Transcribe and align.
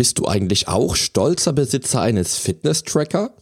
Bist 0.00 0.18
du 0.18 0.26
eigentlich 0.26 0.66
auch 0.66 0.96
stolzer 0.96 1.52
Besitzer 1.52 2.00
eines 2.00 2.38
Fitness-Tracker? 2.38 3.34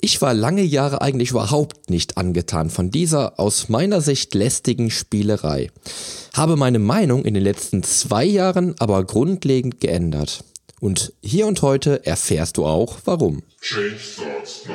Ich 0.00 0.22
war 0.22 0.32
lange 0.32 0.62
Jahre 0.62 1.02
eigentlich 1.02 1.32
überhaupt 1.32 1.90
nicht 1.90 2.16
angetan 2.16 2.70
von 2.70 2.90
dieser 2.90 3.38
aus 3.38 3.68
meiner 3.68 4.00
Sicht 4.00 4.32
lästigen 4.32 4.90
Spielerei, 4.90 5.70
habe 6.32 6.56
meine 6.56 6.78
Meinung 6.78 7.26
in 7.26 7.34
den 7.34 7.42
letzten 7.42 7.82
zwei 7.82 8.24
Jahren 8.24 8.74
aber 8.78 9.04
grundlegend 9.04 9.82
geändert. 9.82 10.42
Und 10.80 11.12
hier 11.22 11.46
und 11.46 11.60
heute 11.60 12.06
erfährst 12.06 12.56
du 12.56 12.64
auch, 12.64 12.96
warum. 13.04 13.42
Change 13.60 13.98
starts 13.98 14.62
now. 14.66 14.74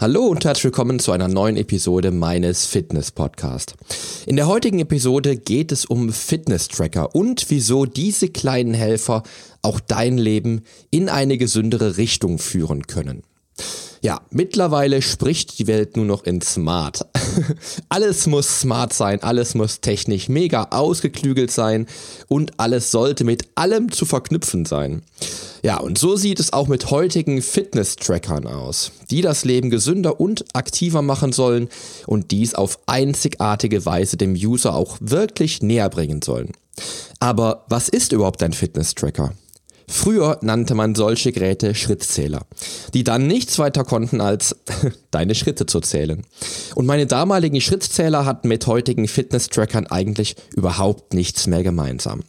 Hallo 0.00 0.26
und 0.26 0.44
herzlich 0.44 0.62
willkommen 0.62 1.00
zu 1.00 1.10
einer 1.10 1.26
neuen 1.26 1.56
Episode 1.56 2.12
meines 2.12 2.66
Fitness 2.66 3.10
Podcast. 3.10 3.74
In 4.26 4.36
der 4.36 4.46
heutigen 4.46 4.78
Episode 4.78 5.36
geht 5.36 5.72
es 5.72 5.86
um 5.86 6.12
Fitness 6.12 6.68
Tracker 6.68 7.16
und 7.16 7.46
wieso 7.48 7.84
diese 7.84 8.28
kleinen 8.28 8.74
Helfer 8.74 9.24
auch 9.60 9.80
dein 9.80 10.16
Leben 10.16 10.62
in 10.90 11.08
eine 11.08 11.36
gesündere 11.36 11.96
Richtung 11.96 12.38
führen 12.38 12.86
können. 12.86 13.24
Ja, 14.00 14.20
mittlerweile 14.30 15.02
spricht 15.02 15.58
die 15.58 15.66
Welt 15.66 15.96
nur 15.96 16.06
noch 16.06 16.22
in 16.22 16.42
Smart. 16.42 17.04
alles 17.88 18.28
muss 18.28 18.60
smart 18.60 18.92
sein, 18.92 19.20
alles 19.24 19.56
muss 19.56 19.80
technisch 19.80 20.28
mega 20.28 20.68
ausgeklügelt 20.70 21.50
sein 21.50 21.88
und 22.28 22.60
alles 22.60 22.92
sollte 22.92 23.24
mit 23.24 23.48
allem 23.56 23.90
zu 23.90 24.04
verknüpfen 24.04 24.64
sein. 24.64 25.02
Ja, 25.62 25.78
und 25.78 25.98
so 25.98 26.16
sieht 26.16 26.40
es 26.40 26.52
auch 26.52 26.68
mit 26.68 26.90
heutigen 26.90 27.42
Fitness-Trackern 27.42 28.46
aus, 28.46 28.92
die 29.10 29.22
das 29.22 29.44
Leben 29.44 29.70
gesünder 29.70 30.20
und 30.20 30.44
aktiver 30.54 31.02
machen 31.02 31.32
sollen 31.32 31.68
und 32.06 32.30
dies 32.30 32.54
auf 32.54 32.78
einzigartige 32.86 33.84
Weise 33.84 34.16
dem 34.16 34.34
User 34.34 34.74
auch 34.74 34.98
wirklich 35.00 35.62
näher 35.62 35.88
bringen 35.88 36.22
sollen. 36.22 36.52
Aber 37.18 37.64
was 37.68 37.88
ist 37.88 38.12
überhaupt 38.12 38.42
ein 38.42 38.52
Fitness-Tracker? 38.52 39.32
Früher 39.90 40.38
nannte 40.42 40.74
man 40.74 40.94
solche 40.94 41.32
Geräte 41.32 41.74
Schrittzähler, 41.74 42.42
die 42.92 43.04
dann 43.04 43.26
nichts 43.26 43.58
weiter 43.58 43.84
konnten 43.84 44.20
als 44.20 44.54
deine 45.10 45.34
Schritte 45.34 45.64
zu 45.64 45.80
zählen. 45.80 46.24
Und 46.74 46.84
meine 46.84 47.06
damaligen 47.06 47.60
Schrittzähler 47.60 48.26
hatten 48.26 48.48
mit 48.48 48.66
heutigen 48.66 49.08
Fitness-Trackern 49.08 49.86
eigentlich 49.86 50.36
überhaupt 50.54 51.14
nichts 51.14 51.46
mehr 51.46 51.62
gemeinsam. 51.62 52.20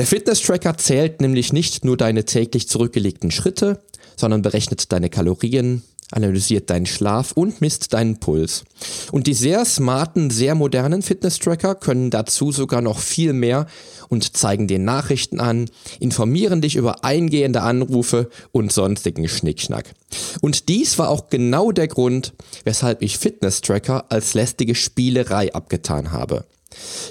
Der 0.00 0.06
Fitness-Tracker 0.06 0.78
zählt 0.78 1.20
nämlich 1.20 1.52
nicht 1.52 1.84
nur 1.84 1.94
deine 1.94 2.24
täglich 2.24 2.66
zurückgelegten 2.70 3.30
Schritte, 3.30 3.82
sondern 4.16 4.40
berechnet 4.40 4.92
deine 4.92 5.10
Kalorien, 5.10 5.82
analysiert 6.10 6.70
deinen 6.70 6.86
Schlaf 6.86 7.32
und 7.32 7.60
misst 7.60 7.92
deinen 7.92 8.18
Puls. 8.18 8.64
Und 9.12 9.26
die 9.26 9.34
sehr 9.34 9.62
smarten, 9.66 10.30
sehr 10.30 10.54
modernen 10.54 11.02
Fitness-Tracker 11.02 11.74
können 11.74 12.08
dazu 12.08 12.50
sogar 12.50 12.80
noch 12.80 12.98
viel 12.98 13.34
mehr 13.34 13.66
und 14.08 14.38
zeigen 14.38 14.68
dir 14.68 14.78
Nachrichten 14.78 15.38
an, 15.38 15.68
informieren 15.98 16.62
dich 16.62 16.76
über 16.76 17.04
eingehende 17.04 17.60
Anrufe 17.60 18.30
und 18.52 18.72
sonstigen 18.72 19.28
Schnickschnack. 19.28 19.92
Und 20.40 20.70
dies 20.70 20.98
war 20.98 21.10
auch 21.10 21.28
genau 21.28 21.72
der 21.72 21.88
Grund, 21.88 22.32
weshalb 22.64 23.02
ich 23.02 23.18
Fitness-Tracker 23.18 24.06
als 24.08 24.32
lästige 24.32 24.74
Spielerei 24.74 25.52
abgetan 25.52 26.10
habe. 26.10 26.46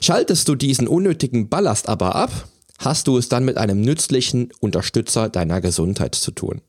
Schaltest 0.01 0.47
du 0.47 0.55
diesen 0.55 0.88
unnötigen 0.88 1.49
Ballast 1.49 1.88
aber 1.88 2.16
ab, 2.16 2.48
hast 2.79 3.07
du 3.07 3.17
es 3.17 3.29
dann 3.29 3.45
mit 3.45 3.57
einem 3.57 3.81
nützlichen 3.81 4.50
Unterstützer 4.59 5.29
deiner 5.29 5.62
Gesundheit 5.62 6.16
zu 6.16 6.31
tun. 6.31 6.62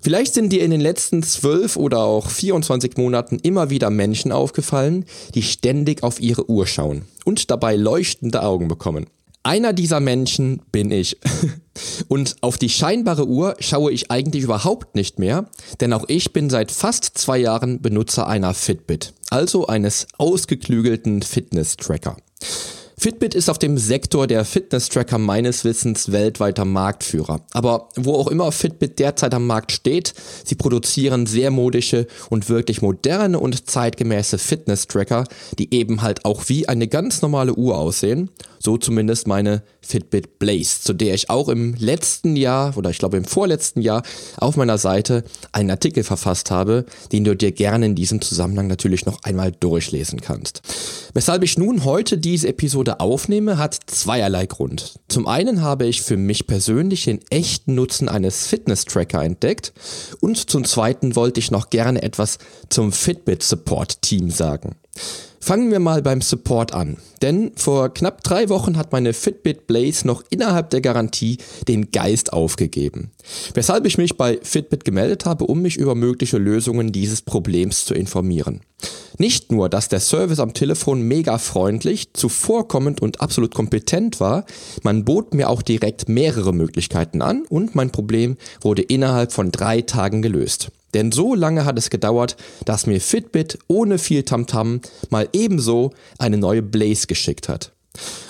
Vielleicht 0.00 0.34
sind 0.34 0.50
dir 0.52 0.64
in 0.64 0.70
den 0.70 0.80
letzten 0.80 1.22
zwölf 1.22 1.76
oder 1.76 2.00
auch 2.00 2.28
24 2.28 2.96
Monaten 2.96 3.38
immer 3.42 3.70
wieder 3.70 3.90
Menschen 3.90 4.32
aufgefallen, 4.32 5.04
die 5.34 5.42
ständig 5.42 6.02
auf 6.02 6.20
ihre 6.20 6.48
Uhr 6.48 6.66
schauen 6.66 7.02
und 7.24 7.50
dabei 7.50 7.76
leuchtende 7.76 8.42
Augen 8.42 8.68
bekommen. 8.68 9.06
Einer 9.42 9.72
dieser 9.72 10.00
Menschen 10.00 10.60
bin 10.72 10.90
ich. 10.90 11.18
Und 12.08 12.36
auf 12.42 12.58
die 12.58 12.68
scheinbare 12.68 13.26
Uhr 13.26 13.56
schaue 13.60 13.92
ich 13.92 14.10
eigentlich 14.10 14.42
überhaupt 14.42 14.94
nicht 14.94 15.18
mehr, 15.18 15.48
denn 15.80 15.92
auch 15.92 16.04
ich 16.08 16.32
bin 16.32 16.50
seit 16.50 16.72
fast 16.72 17.16
zwei 17.16 17.38
Jahren 17.38 17.80
Benutzer 17.80 18.26
einer 18.26 18.52
Fitbit, 18.52 19.14
also 19.30 19.66
eines 19.66 20.06
ausgeklügelten 20.18 21.22
Fitness-Tracker. 21.22 22.16
Fitbit 23.00 23.32
ist 23.36 23.48
auf 23.48 23.60
dem 23.60 23.78
Sektor 23.78 24.26
der 24.26 24.44
Fitness-Tracker 24.44 25.18
meines 25.18 25.64
Wissens 25.64 26.10
weltweiter 26.10 26.64
Marktführer. 26.64 27.42
Aber 27.52 27.90
wo 27.94 28.14
auch 28.14 28.26
immer 28.26 28.50
Fitbit 28.50 28.98
derzeit 28.98 29.34
am 29.34 29.46
Markt 29.46 29.70
steht, 29.70 30.14
sie 30.44 30.56
produzieren 30.56 31.26
sehr 31.26 31.52
modische 31.52 32.08
und 32.28 32.48
wirklich 32.48 32.82
moderne 32.82 33.38
und 33.38 33.70
zeitgemäße 33.70 34.38
Fitness-Tracker, 34.38 35.28
die 35.60 35.72
eben 35.72 36.02
halt 36.02 36.24
auch 36.24 36.48
wie 36.48 36.68
eine 36.68 36.88
ganz 36.88 37.22
normale 37.22 37.54
Uhr 37.54 37.78
aussehen. 37.78 38.30
So 38.58 38.76
zumindest 38.76 39.28
meine 39.28 39.62
Fitbit 39.80 40.40
Blaze, 40.40 40.82
zu 40.82 40.92
der 40.92 41.14
ich 41.14 41.30
auch 41.30 41.48
im 41.48 41.74
letzten 41.74 42.34
Jahr 42.34 42.76
oder 42.76 42.90
ich 42.90 42.98
glaube 42.98 43.16
im 43.16 43.24
vorletzten 43.24 43.80
Jahr 43.80 44.02
auf 44.36 44.56
meiner 44.56 44.78
Seite 44.78 45.22
einen 45.52 45.70
Artikel 45.70 46.02
verfasst 46.02 46.50
habe, 46.50 46.84
den 47.12 47.22
du 47.22 47.36
dir 47.36 47.52
gerne 47.52 47.86
in 47.86 47.94
diesem 47.94 48.20
Zusammenhang 48.20 48.66
natürlich 48.66 49.06
noch 49.06 49.22
einmal 49.22 49.52
durchlesen 49.52 50.20
kannst. 50.20 50.62
Weshalb 51.14 51.44
ich 51.44 51.56
nun 51.56 51.84
heute 51.84 52.18
diese 52.18 52.48
Episode 52.48 52.87
Episode 52.88 53.00
aufnehme, 53.00 53.58
hat 53.58 53.78
zweierlei 53.86 54.46
Grund. 54.46 54.98
Zum 55.08 55.26
einen 55.26 55.62
habe 55.62 55.86
ich 55.86 56.02
für 56.02 56.16
mich 56.16 56.46
persönlich 56.46 57.04
den 57.04 57.20
echten 57.30 57.74
Nutzen 57.74 58.08
eines 58.08 58.46
Fitness-Tracker 58.46 59.22
entdeckt 59.22 59.72
und 60.20 60.50
zum 60.50 60.64
zweiten 60.64 61.14
wollte 61.14 61.40
ich 61.40 61.50
noch 61.50 61.70
gerne 61.70 62.02
etwas 62.02 62.38
zum 62.70 62.92
Fitbit 62.92 63.42
Support 63.42 64.02
Team 64.02 64.30
sagen. 64.30 64.76
Fangen 65.48 65.70
wir 65.70 65.80
mal 65.80 66.02
beim 66.02 66.20
Support 66.20 66.74
an. 66.74 66.98
Denn 67.22 67.52
vor 67.56 67.88
knapp 67.94 68.22
drei 68.22 68.50
Wochen 68.50 68.76
hat 68.76 68.92
meine 68.92 69.14
Fitbit 69.14 69.66
Blaze 69.66 70.06
noch 70.06 70.22
innerhalb 70.28 70.68
der 70.68 70.82
Garantie 70.82 71.38
den 71.66 71.90
Geist 71.90 72.34
aufgegeben. 72.34 73.12
Weshalb 73.54 73.86
ich 73.86 73.96
mich 73.96 74.18
bei 74.18 74.38
Fitbit 74.42 74.84
gemeldet 74.84 75.24
habe, 75.24 75.46
um 75.46 75.62
mich 75.62 75.78
über 75.78 75.94
mögliche 75.94 76.36
Lösungen 76.36 76.92
dieses 76.92 77.22
Problems 77.22 77.86
zu 77.86 77.94
informieren. 77.94 78.60
Nicht 79.16 79.50
nur, 79.50 79.70
dass 79.70 79.88
der 79.88 80.00
Service 80.00 80.38
am 80.38 80.52
Telefon 80.52 81.00
mega 81.00 81.38
freundlich, 81.38 82.12
zuvorkommend 82.12 83.00
und 83.00 83.22
absolut 83.22 83.54
kompetent 83.54 84.20
war, 84.20 84.44
man 84.82 85.06
bot 85.06 85.32
mir 85.32 85.48
auch 85.48 85.62
direkt 85.62 86.10
mehrere 86.10 86.52
Möglichkeiten 86.52 87.22
an 87.22 87.46
und 87.48 87.74
mein 87.74 87.90
Problem 87.90 88.36
wurde 88.60 88.82
innerhalb 88.82 89.32
von 89.32 89.50
drei 89.50 89.80
Tagen 89.80 90.20
gelöst. 90.20 90.72
Denn 90.94 91.12
so 91.12 91.34
lange 91.34 91.64
hat 91.64 91.78
es 91.78 91.90
gedauert, 91.90 92.36
dass 92.64 92.86
mir 92.86 93.00
Fitbit 93.00 93.58
ohne 93.68 93.98
viel 93.98 94.22
Tamtam 94.22 94.80
mal 95.10 95.28
ebenso 95.32 95.92
eine 96.18 96.38
neue 96.38 96.62
Blaze 96.62 97.06
geschickt 97.06 97.48
hat. 97.48 97.72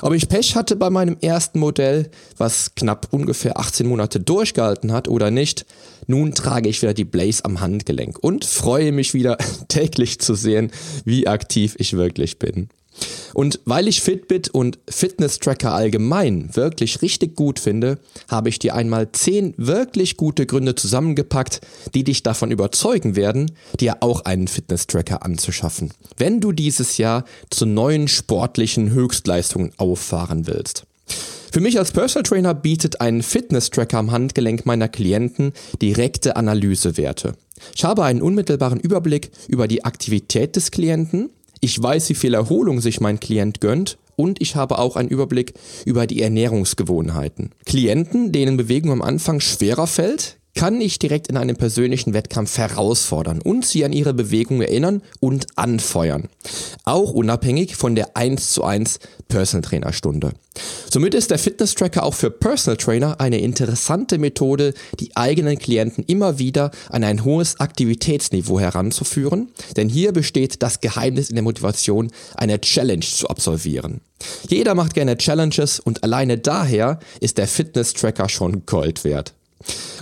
Ob 0.01 0.15
ich 0.15 0.29
Pech 0.29 0.57
hatte 0.57 0.77
bei 0.77 0.91
meinem 0.91 1.17
ersten 1.21 1.59
Modell, 1.59 2.11
was 2.37 2.75
knapp 2.75 3.09
ungefähr 3.11 3.59
18 3.59 3.87
Monate 3.87 4.21
durchgehalten 4.21 4.93
hat 4.93 5.09
oder 5.09 5.31
nicht, 5.31 5.67
nun 6.07 6.35
trage 6.35 6.69
ich 6.69 6.81
wieder 6.81 6.95
die 6.95 7.05
Blaze 7.05 7.45
am 7.45 7.61
Handgelenk 7.61 8.19
und 8.19 8.45
freue 8.45 8.93
mich 8.93 9.15
wieder 9.15 9.37
täglich 9.69 10.21
zu 10.21 10.35
sehen, 10.35 10.71
wie 11.05 11.29
aktiv 11.29 11.77
ich 11.79 11.95
wirklich 11.95 12.39
bin. 12.39 12.71
Und 13.35 13.61
weil 13.65 13.89
ich 13.89 14.01
Fitbit 14.01 14.49
und 14.49 14.79
Fitness-Tracker 14.89 15.73
allgemein 15.73 16.51
wirklich 16.55 17.03
richtig 17.03 17.37
gut 17.37 17.59
finde, 17.59 17.99
habe 18.29 18.49
ich 18.49 18.59
dir 18.59 18.75
einmal 18.75 19.13
10 19.13 19.55
wirklich 19.57 20.17
gute 20.17 20.47
Gründe 20.47 20.75
zusammengepackt, 20.75 21.61
die 21.95 22.05
dich 22.05 22.23
davon 22.23 22.51
überzeugen 22.51 23.17
werden, 23.17 23.53
dir 23.79 23.99
auch 24.01 24.25
einen 24.25 24.49
Fitness-Tracker 24.49 25.25
anzuschaffen, 25.25 25.93
wenn 26.17 26.41
du 26.41 26.53
dieses 26.53 26.99
Jahr 26.99 27.25
zu 27.51 27.67
neuen 27.67 28.09
sportlichen 28.09 28.91
Höchstleistungen 28.91 29.73
auffahren 29.77 30.47
willst. 30.47 30.85
Für 31.51 31.61
mich 31.61 31.79
als 31.79 31.93
Personal 31.93 32.25
Trainer 32.25 32.55
bietet 32.55 33.01
ein 33.01 33.23
Fitness-Tracker 33.23 33.99
am 33.99 34.11
Handgelenk 34.11 34.67
meiner 34.67 34.89
Klienten 34.89 35.53
direkte 35.81 36.37
Analysewerte. 36.37 37.35
Ich 37.75 37.85
habe 37.85 38.05
einen 38.05 38.23
unmittelbaren 38.23 38.81
Überblick 38.81 39.31
über 39.49 39.67
die 39.67 39.85
Aktivität 39.85 40.57
des 40.57 40.71
Klienten, 40.71 41.31
ich 41.61 41.81
weiß, 41.83 42.09
wie 42.11 42.15
viel 42.15 42.35
Erholung 42.35 42.81
sich 42.81 43.01
mein 43.01 43.21
Klient 43.21 43.61
gönnt 43.61 43.99
und 44.17 44.41
ich 44.41 44.57
habe 44.57 44.79
auch 44.79 44.97
einen 44.97 45.09
Überblick 45.09 45.55
über 45.85 46.07
die 46.07 46.23
Ernährungsgewohnheiten. 46.23 47.53
Klienten, 47.65 48.33
denen 48.33 48.57
Bewegung 48.57 48.91
am 48.91 49.03
Anfang 49.03 49.39
schwerer 49.41 49.87
fällt, 49.87 50.38
kann 50.59 50.81
ich 50.81 50.99
direkt 50.99 51.29
in 51.29 51.37
einem 51.37 51.55
persönlichen 51.55 52.15
Wettkampf 52.15 52.59
herausfordern 52.59 53.41
und 53.41 53.65
sie 53.65 53.85
an 53.85 53.93
ihre 53.93 54.13
Bewegung 54.13 54.61
erinnern 54.61 55.03
und 55.21 55.47
anfeuern. 55.55 56.29
Auch 56.83 57.13
unabhängig 57.13 57.77
von 57.77 57.95
der 57.95 58.17
1 58.17 58.55
zu 58.55 58.65
1 58.65 58.99
Personal 59.29 59.63
Trainer 59.63 59.93
Stunde. 59.93 60.33
Somit 60.91 61.15
ist 61.15 61.31
der 61.31 61.39
Fitness 61.39 61.77
Tracker 61.77 62.03
auch 62.03 62.15
für 62.15 62.33
Personal 62.33 62.77
Trainer 62.77 63.21
eine 63.21 63.39
interessante 63.39 64.19
Methode, 64.19 64.75
die 64.99 65.17
eigenen 65.17 65.61
Klienten 65.61 66.03
immer 66.03 66.41
wieder 66.41 66.73
an 66.89 67.05
ein 67.05 67.25
hohes 67.25 67.61
Aktivitätsniveau 67.61 68.59
heranzuführen, 68.59 69.53
denn 69.77 69.89
hier 69.89 70.11
besteht 70.11 70.61
das 70.65 70.81
Geheimnis 70.81 71.29
in 71.29 71.37
der 71.37 71.45
Motivation, 71.45 72.11
eine 72.35 72.61
Challenge 72.61 73.07
zu 73.07 73.29
absolvieren. 73.29 74.01
Jeder 74.49 74.75
macht 74.75 74.95
gerne 74.95 75.17
Challenges 75.19 75.79
und 75.79 76.03
alleine 76.03 76.37
daher 76.37 76.99
ist 77.21 77.39
der 77.39 77.47
Fitness 77.47 77.93
Tracker 77.93 78.29
schon 78.29 78.67
Gold 78.67 79.05
wert. 79.05 79.35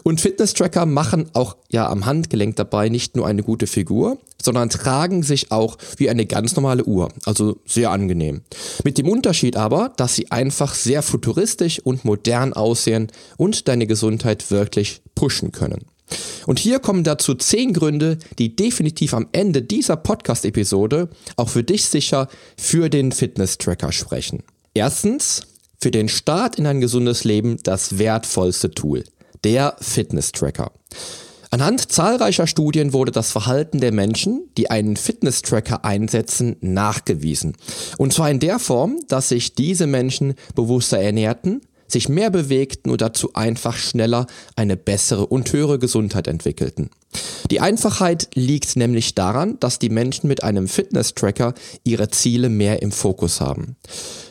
Und 0.03 0.21
Fitness-Tracker 0.21 0.87
machen 0.87 1.31
auch 1.33 1.57
ja 1.69 1.89
am 1.89 2.07
Handgelenk 2.07 2.57
dabei 2.57 2.89
nicht 2.89 3.17
nur 3.17 3.27
eine 3.27 3.43
gute 3.43 3.67
Figur, 3.67 4.19
sondern 4.41 4.71
tragen 4.71 5.23
sich 5.23 5.51
auch 5.51 5.79
wie 5.97 6.09
eine 6.09 6.27
ganz 6.27 6.55
normale 6.55 6.85
Uhr, 6.85 7.09
also 7.25 7.59
sehr 7.67 7.91
angenehm. 7.91 8.43
Mit 8.85 8.99
dem 8.99 9.09
Unterschied 9.09 9.57
aber, 9.57 9.93
dass 9.97 10.15
sie 10.15 10.31
einfach 10.31 10.75
sehr 10.75 11.03
futuristisch 11.03 11.81
und 11.81 12.05
modern 12.05 12.53
aussehen 12.53 13.09
und 13.37 13.67
deine 13.69 13.87
Gesundheit 13.87 14.51
wirklich 14.51 15.03
pushen 15.15 15.53
können. 15.53 15.87
Und 16.47 16.61
hier 16.61 16.79
kommen 16.79 17.03
dazu 17.03 17.35
zehn 17.35 17.73
Gründe, 17.73 18.19
die 18.39 18.55
definitiv 18.55 19.13
am 19.13 19.27
Ende 19.33 19.63
dieser 19.63 19.97
Podcast-Episode 19.97 21.09
auch 21.37 21.49
für 21.49 21.65
dich 21.65 21.87
sicher 21.87 22.29
für 22.57 22.89
den 22.89 23.11
Fitness-Tracker 23.11 23.91
sprechen. 23.91 24.45
Erstens, 24.73 25.43
für 25.81 25.91
den 25.91 26.09
Start 26.09 26.59
in 26.59 26.67
ein 26.67 26.81
gesundes 26.81 27.25
Leben 27.25 27.59
das 27.65 27.99
wertvollste 27.99 28.71
Tool 28.71 29.05
der 29.47 29.77
Fitness-Tracker. 29.81 30.73
Anhand 31.53 31.93
zahlreicher 31.93 32.49
Studien 32.49 32.93
wurde 32.93 33.13
das 33.13 33.31
Verhalten 33.31 33.79
der 33.79 33.93
Menschen, 33.93 34.51
die 34.59 34.71
einen 34.71 34.97
Fitness-Tracker 34.97 35.85
einsetzen, 35.85 36.57
nachgewiesen. 36.61 37.57
Und 37.97 38.13
zwar 38.13 38.29
in 38.29 38.41
der 38.41 38.59
Form, 38.59 38.99
dass 39.07 39.29
sich 39.29 39.55
diese 39.55 39.87
Menschen 39.87 40.35
bewusster 40.57 40.99
ernährten, 40.99 41.61
sich 41.89 42.09
mehr 42.09 42.31
bewegten 42.31 42.91
und 42.91 43.01
dazu 43.01 43.35
einfach 43.35 43.77
schneller 43.77 44.27
eine 44.57 44.77
bessere 44.77 45.27
und 45.27 45.53
höhere 45.53 45.79
Gesundheit 45.79 46.29
entwickelten. 46.29 46.91
Die 47.51 47.61
Einfachheit 47.61 48.29
liegt 48.35 48.77
nämlich 48.77 49.15
daran, 49.15 49.59
dass 49.61 49.79
die 49.79 49.89
Menschen 49.89 50.29
mit 50.29 50.43
einem 50.43 50.69
Fitness-Tracker 50.69 51.55
ihre 51.85 52.11
Ziele 52.11 52.49
mehr 52.49 52.83
im 52.83 52.93
Fokus 52.93 53.41
haben. 53.41 53.77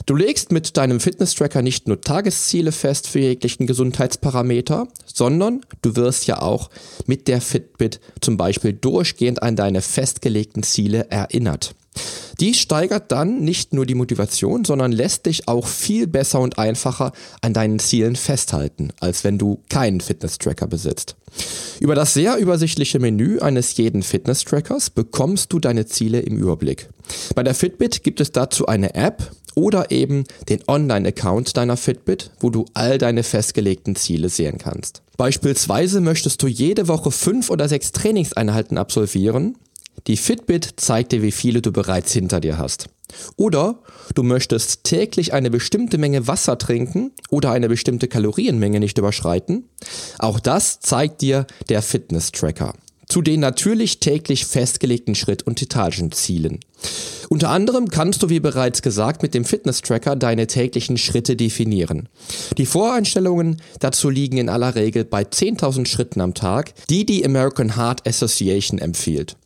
Du 0.05 0.15
legst 0.15 0.51
mit 0.51 0.77
deinem 0.77 0.99
Fitness-Tracker 0.99 1.61
nicht 1.61 1.87
nur 1.87 2.01
Tagesziele 2.01 2.71
fest 2.71 3.07
für 3.07 3.19
jeglichen 3.19 3.65
Gesundheitsparameter, 3.65 4.87
sondern 5.05 5.61
du 5.81 5.95
wirst 5.95 6.27
ja 6.27 6.41
auch 6.41 6.69
mit 7.07 7.27
der 7.27 7.41
Fitbit 7.41 7.99
zum 8.21 8.37
Beispiel 8.37 8.73
durchgehend 8.73 9.41
an 9.41 9.55
deine 9.55 9.81
festgelegten 9.81 10.63
Ziele 10.63 11.09
erinnert. 11.09 11.75
Dies 12.39 12.57
steigert 12.57 13.12
dann 13.12 13.39
nicht 13.42 13.74
nur 13.74 13.86
die 13.86 13.95
Motivation, 13.95 14.65
sondern 14.65 14.92
lässt 14.92 15.25
dich 15.25 15.47
auch 15.47 15.68
viel 15.68 16.06
besser 16.06 16.42
und 16.42 16.59
einfacher 16.59 17.13
an 17.42 17.53
deinen 17.53 17.80
Zielen 17.80 18.15
festhalten, 18.15 18.92
als 19.00 19.24
wenn 19.24 19.38
du 19.38 19.59
keinen 19.69 20.01
Fitness-Tracker 20.01 20.68
besitzt. 20.68 21.15
Über 21.80 21.95
das 21.95 22.13
sehr 22.13 22.38
übersichtliche 22.38 23.00
Menü 23.00 23.39
eines 23.39 23.75
jeden 23.77 24.03
Fitness-Trackers 24.03 24.89
bekommst 24.89 25.51
du 25.53 25.59
deine 25.59 25.86
Ziele 25.86 26.19
im 26.19 26.38
Überblick. 26.38 26.89
Bei 27.36 27.44
der 27.44 27.56
Fitbit 27.56 28.03
gibt 28.03 28.19
es 28.19 28.31
dazu 28.31 28.68
eine 28.68 28.95
App 28.95 29.31
oder 29.53 29.91
eben 29.91 30.25
den 30.50 30.59
Online-Account 30.68 31.56
deiner 31.56 31.77
Fitbit, 31.77 32.31
wo 32.39 32.50
du 32.50 32.65
all 32.74 32.98
deine 32.98 33.24
festgelegten 33.24 33.95
Ziele 33.95 34.30
sehen 34.30 34.57
kannst. 34.57 35.01
Beispielsweise 35.18 36.01
möchtest 36.01 36.41
du 36.44 36.48
jede 36.48 36.89
Woche 36.89 37.12
fünf 37.12 37.50
oder 37.50 37.69
sechs 37.69 37.94
Trainingseinheiten 37.94 38.77
absolvieren 38.77 39.56
die 40.07 40.17
Fitbit 40.17 40.73
zeigt 40.77 41.11
dir, 41.11 41.21
wie 41.21 41.31
viele 41.31 41.61
du 41.61 41.71
bereits 41.71 42.11
hinter 42.11 42.39
dir 42.39 42.57
hast. 42.57 42.87
Oder 43.35 43.79
du 44.13 44.23
möchtest 44.23 44.83
täglich 44.83 45.33
eine 45.33 45.49
bestimmte 45.49 45.97
Menge 45.97 46.27
Wasser 46.27 46.57
trinken 46.57 47.11
oder 47.29 47.51
eine 47.51 47.69
bestimmte 47.69 48.07
Kalorienmenge 48.07 48.79
nicht 48.79 48.97
überschreiten. 48.97 49.69
Auch 50.19 50.39
das 50.39 50.79
zeigt 50.79 51.21
dir 51.21 51.47
der 51.69 51.81
Fitness-Tracker. 51.81 52.73
Zu 53.07 53.21
den 53.21 53.39
natürlich 53.39 53.99
täglich 53.99 54.45
festgelegten 54.45 55.13
Schritt- 55.13 55.43
und 55.43 55.61
Etagenzielen. 55.61 56.59
Unter 57.29 57.49
anderem 57.49 57.89
kannst 57.89 58.23
du, 58.23 58.29
wie 58.29 58.39
bereits 58.39 58.81
gesagt, 58.81 59.21
mit 59.21 59.33
dem 59.35 59.45
Fitness-Tracker 59.45 60.15
deine 60.15 60.47
täglichen 60.47 60.97
Schritte 60.97 61.35
definieren. 61.35 62.09
Die 62.57 62.65
Voreinstellungen 62.65 63.61
dazu 63.79 64.09
liegen 64.09 64.37
in 64.37 64.49
aller 64.49 64.73
Regel 64.73 65.05
bei 65.05 65.21
10.000 65.21 65.87
Schritten 65.87 66.19
am 66.21 66.33
Tag, 66.33 66.73
die 66.89 67.05
die 67.05 67.23
American 67.23 67.75
Heart 67.75 68.07
Association 68.07 68.79
empfiehlt. 68.79 69.37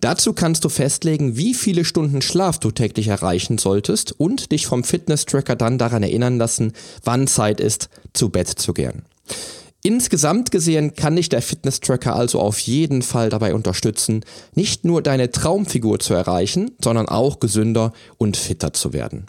Dazu 0.00 0.32
kannst 0.32 0.64
du 0.64 0.68
festlegen, 0.68 1.36
wie 1.36 1.54
viele 1.54 1.84
Stunden 1.84 2.22
Schlaf 2.22 2.58
du 2.58 2.70
täglich 2.70 3.08
erreichen 3.08 3.58
solltest 3.58 4.12
und 4.18 4.52
dich 4.52 4.66
vom 4.66 4.84
Fitness-Tracker 4.84 5.56
dann 5.56 5.78
daran 5.78 6.02
erinnern 6.02 6.38
lassen, 6.38 6.72
wann 7.04 7.26
Zeit 7.26 7.60
ist, 7.60 7.88
zu 8.12 8.30
Bett 8.30 8.48
zu 8.48 8.72
gehen. 8.72 9.02
Insgesamt 9.82 10.50
gesehen 10.50 10.94
kann 10.94 11.16
dich 11.16 11.30
der 11.30 11.40
Fitness-Tracker 11.40 12.14
also 12.14 12.38
auf 12.38 12.58
jeden 12.58 13.00
Fall 13.00 13.30
dabei 13.30 13.54
unterstützen, 13.54 14.24
nicht 14.54 14.84
nur 14.84 15.02
deine 15.02 15.30
Traumfigur 15.30 15.98
zu 15.98 16.12
erreichen, 16.12 16.72
sondern 16.84 17.08
auch 17.08 17.40
gesünder 17.40 17.92
und 18.18 18.36
fitter 18.36 18.74
zu 18.74 18.92
werden. 18.92 19.26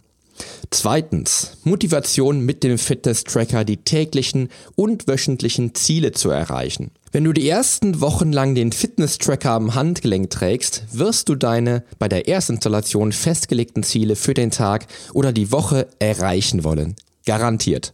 Zweitens, 0.69 1.57
Motivation 1.63 2.45
mit 2.45 2.63
dem 2.63 2.77
Fitness-Tracker 2.77 3.65
die 3.65 3.77
täglichen 3.77 4.49
und 4.75 5.07
wöchentlichen 5.07 5.75
Ziele 5.75 6.11
zu 6.11 6.29
erreichen. 6.29 6.91
Wenn 7.11 7.25
du 7.25 7.33
die 7.33 7.49
ersten 7.49 7.99
Wochen 7.99 8.31
lang 8.31 8.55
den 8.55 8.71
Fitness-Tracker 8.71 9.51
am 9.51 9.75
Handgelenk 9.75 10.29
trägst, 10.29 10.85
wirst 10.93 11.27
du 11.27 11.35
deine 11.35 11.83
bei 11.99 12.07
der 12.07 12.29
Erstinstallation 12.29 13.11
festgelegten 13.11 13.83
Ziele 13.83 14.15
für 14.15 14.33
den 14.33 14.49
Tag 14.49 14.87
oder 15.13 15.33
die 15.33 15.51
Woche 15.51 15.87
erreichen 15.99 16.63
wollen. 16.63 16.95
Garantiert. 17.25 17.93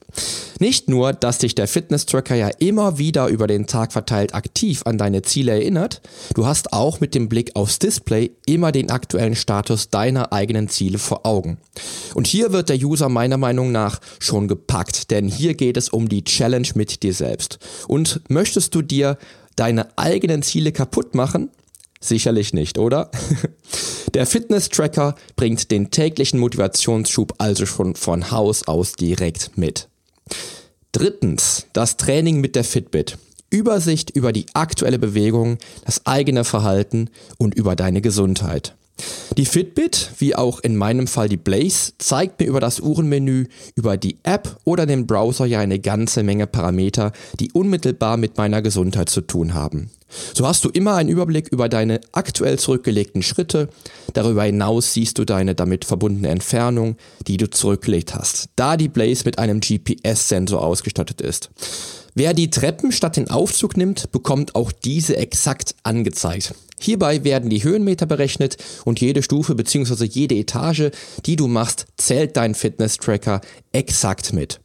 Nicht 0.60 0.90
nur, 0.90 1.14
dass 1.14 1.38
dich 1.40 1.54
der 1.54 1.68
Fitness-Tracker 1.68 2.36
ja 2.36 2.48
immer 2.60 2.98
wieder 2.98 3.28
über 3.28 3.46
den 3.46 3.68
Tag 3.68 3.92
verteilt 3.92 4.34
aktiv 4.34 4.82
an 4.86 4.98
deine 4.98 5.22
Ziele 5.22 5.52
erinnert, 5.52 6.02
du 6.34 6.46
hast 6.46 6.74
auch 6.74 7.00
mit 7.00 7.14
dem 7.14 7.30
Blick 7.30 7.56
aufs 7.56 7.80
Display 7.80 8.32
immer 8.46 8.72
den 8.72 8.90
aktuellen 8.90 9.36
Status 9.36 9.90
deiner 9.90 10.32
eigenen 10.32 10.70
Ziele 10.70 10.98
vor 10.98 11.26
Augen. 11.26 11.58
Und 12.14 12.26
hier 12.26 12.54
wird 12.54 12.70
der 12.70 12.78
User 12.78 13.10
meiner 13.10 13.38
Meinung 13.38 13.72
nach 13.72 14.00
schon 14.20 14.48
gepackt, 14.48 15.12
denn 15.12 15.28
hier 15.28 15.54
geht 15.54 15.78
es 15.78 15.90
um 15.90 16.10
die 16.10 16.24
Challenge 16.24 16.70
mit 16.76 17.04
dir 17.04 17.14
selbst. 17.14 17.60
Und 17.88 18.22
möchtest 18.30 18.74
du 18.74 18.82
dir 18.82 19.18
deine 19.56 19.88
eigenen 19.98 20.42
Ziele 20.42 20.72
kaputt 20.72 21.16
machen? 21.16 21.50
Sicherlich 22.00 22.54
nicht, 22.54 22.78
oder? 22.78 23.12
Der 24.14 24.26
Fitness-Tracker 24.26 25.16
bringt 25.36 25.70
den 25.70 25.92
täglichen 25.92 26.40
Motivationsschub 26.40 27.34
also 27.40 27.66
schon 27.66 27.96
von 27.96 28.32
Haus 28.32 28.68
aus 28.68 28.94
direkt 28.94 29.58
mit. 29.58 29.90
Drittens, 30.92 31.68
das 31.74 31.98
Training 31.98 32.40
mit 32.40 32.56
der 32.56 32.64
Fitbit. 32.64 33.18
Übersicht 33.50 34.10
über 34.10 34.34
die 34.34 34.46
aktuelle 34.54 35.00
Bewegung, 35.00 35.58
das 35.86 36.06
eigene 36.06 36.44
Verhalten 36.44 37.10
und 37.38 37.56
über 37.56 37.76
deine 37.76 38.02
Gesundheit. 38.02 38.76
Die 39.38 39.46
Fitbit, 39.46 40.12
wie 40.18 40.36
auch 40.36 40.60
in 40.60 40.76
meinem 40.76 41.06
Fall 41.06 41.30
die 41.30 41.38
Blaze, 41.38 41.94
zeigt 42.00 42.40
mir 42.40 42.48
über 42.48 42.60
das 42.60 42.80
Uhrenmenü, 42.80 43.46
über 43.76 43.96
die 43.96 44.18
App 44.24 44.58
oder 44.64 44.86
den 44.86 45.06
Browser 45.06 45.46
ja 45.46 45.60
eine 45.60 45.80
ganze 45.80 46.24
Menge 46.24 46.48
Parameter, 46.48 47.12
die 47.40 47.52
unmittelbar 47.52 48.18
mit 48.18 48.38
meiner 48.38 48.62
Gesundheit 48.62 49.10
zu 49.10 49.22
tun 49.22 49.54
haben. 49.54 49.92
So 50.34 50.48
hast 50.48 50.64
du 50.64 50.70
immer 50.70 50.96
einen 50.96 51.10
Überblick 51.10 51.50
über 51.50 51.70
deine 51.70 52.02
aktuell 52.12 52.60
zurückgelegten 52.60 53.22
Schritte. 53.22 53.70
Darüber 54.14 54.44
hinaus 54.44 54.94
siehst 54.94 55.18
du 55.18 55.26
deine 55.26 55.56
damit 55.56 55.86
verbundene 55.86 56.30
Entfernung, 56.30 56.96
die 57.28 57.38
du 57.38 57.50
zurückgelegt 57.50 58.16
hast, 58.16 58.50
da 58.56 58.78
die 58.78 58.90
Blaze 58.90 59.26
mit 59.26 59.40
einem 59.40 59.60
GPS-Sensor 59.60 60.62
ausgestattet 60.62 61.22
ist. 61.22 61.50
Wer 62.16 62.34
die 62.34 62.50
Treppen 62.50 62.92
statt 62.92 63.16
den 63.16 63.30
Aufzug 63.30 63.78
nimmt, 63.78 64.12
bekommt 64.12 64.56
auch 64.56 64.72
diese 64.72 65.18
exakt 65.18 65.76
angezeigt. 65.84 66.56
Hierbei 66.80 67.24
werden 67.24 67.52
die 67.52 67.64
Höhenmeter 67.64 68.08
berechnet 68.08 68.58
und 68.86 69.02
jede 69.02 69.22
Stufe 69.22 69.54
bzw. 69.54 70.06
jede 70.06 70.34
Etage, 70.34 70.90
die 71.26 71.36
du 71.36 71.48
machst, 71.48 71.86
zählt 71.98 72.36
dein 72.36 72.56
Fitness-Tracker 72.56 73.42
exakt 73.72 74.34
mit. 74.34 74.60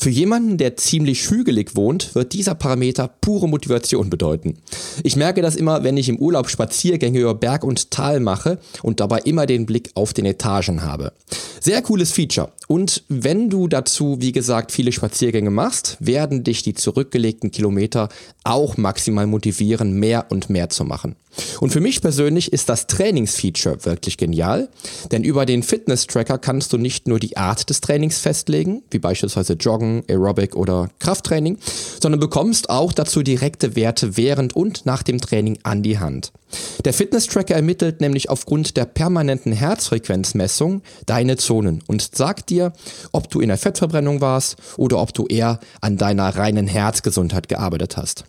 Für 0.00 0.10
jemanden, 0.10 0.58
der 0.58 0.76
ziemlich 0.76 1.30
hügelig 1.30 1.76
wohnt, 1.76 2.14
wird 2.14 2.32
dieser 2.32 2.54
Parameter 2.54 3.08
pure 3.20 3.48
Motivation 3.48 4.10
bedeuten. 4.10 4.58
Ich 5.02 5.16
merke 5.16 5.42
das 5.42 5.56
immer, 5.56 5.82
wenn 5.82 5.96
ich 5.96 6.08
im 6.08 6.18
Urlaub 6.18 6.48
Spaziergänge 6.48 7.20
über 7.20 7.34
Berg 7.34 7.64
und 7.64 7.90
Tal 7.90 8.20
mache 8.20 8.58
und 8.82 9.00
dabei 9.00 9.20
immer 9.20 9.46
den 9.46 9.66
Blick 9.66 9.90
auf 9.94 10.12
den 10.12 10.26
Etagen 10.26 10.82
habe. 10.82 11.12
Sehr 11.60 11.80
cooles 11.80 12.12
Feature. 12.12 12.52
Und 12.68 13.04
wenn 13.08 13.48
du 13.48 13.68
dazu, 13.68 14.16
wie 14.20 14.32
gesagt, 14.32 14.72
viele 14.72 14.92
Spaziergänge 14.92 15.50
machst, 15.50 15.96
werden 16.00 16.44
dich 16.44 16.62
die 16.62 16.74
zurückgelegten 16.74 17.50
Kilometer 17.50 18.08
auch 18.42 18.76
maximal 18.76 19.26
motivieren, 19.26 19.94
mehr 19.94 20.26
und 20.30 20.50
mehr 20.50 20.68
zu 20.68 20.84
machen. 20.84 21.16
Und 21.60 21.70
für 21.70 21.80
mich 21.80 22.00
persönlich 22.00 22.52
ist 22.52 22.68
das 22.68 22.86
Trainingsfeature 22.86 23.84
wirklich 23.84 24.16
genial, 24.16 24.68
denn 25.12 25.24
über 25.24 25.46
den 25.46 25.62
Fitness-Tracker 25.62 26.38
kannst 26.38 26.72
du 26.72 26.78
nicht 26.78 27.08
nur 27.08 27.18
die 27.18 27.36
Art 27.36 27.70
des 27.70 27.80
Trainings 27.80 28.18
festlegen, 28.18 28.82
wie 28.90 28.98
beispielsweise 28.98 29.54
Joggen, 29.54 30.04
Aerobic 30.08 30.56
oder 30.56 30.88
Krafttraining, 30.98 31.58
sondern 32.00 32.20
bekommst 32.20 32.70
auch 32.70 32.92
dazu 32.92 33.22
direkte 33.22 33.76
Werte 33.76 34.16
während 34.16 34.54
und 34.54 34.86
nach 34.86 35.02
dem 35.02 35.20
Training 35.20 35.58
an 35.62 35.82
die 35.82 35.98
Hand. 35.98 36.32
Der 36.84 36.92
Fitness-Tracker 36.92 37.54
ermittelt 37.54 38.00
nämlich 38.00 38.30
aufgrund 38.30 38.76
der 38.76 38.84
permanenten 38.84 39.52
Herzfrequenzmessung 39.52 40.82
deine 41.06 41.36
Zonen 41.36 41.82
und 41.86 42.14
sagt 42.14 42.50
dir, 42.50 42.72
ob 43.12 43.30
du 43.30 43.40
in 43.40 43.48
der 43.48 43.58
Fettverbrennung 43.58 44.20
warst 44.20 44.56
oder 44.76 45.00
ob 45.00 45.14
du 45.14 45.26
eher 45.26 45.60
an 45.80 45.96
deiner 45.96 46.36
reinen 46.36 46.66
Herzgesundheit 46.66 47.48
gearbeitet 47.48 47.96
hast. 47.96 48.24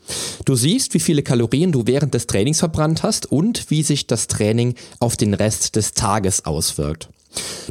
Du 0.45 0.55
siehst, 0.55 0.93
wie 0.93 0.99
viele 0.99 1.23
Kalorien 1.23 1.71
du 1.71 1.85
während 1.85 2.13
des 2.13 2.27
Trainings 2.27 2.59
verbrannt 2.59 2.94
gelernt 2.95 3.03
hast 3.03 3.31
und 3.31 3.69
wie 3.69 3.83
sich 3.83 4.07
das 4.07 4.27
Training 4.27 4.75
auf 4.99 5.17
den 5.17 5.33
Rest 5.33 5.75
des 5.75 5.93
Tages 5.93 6.45
auswirkt. 6.45 7.09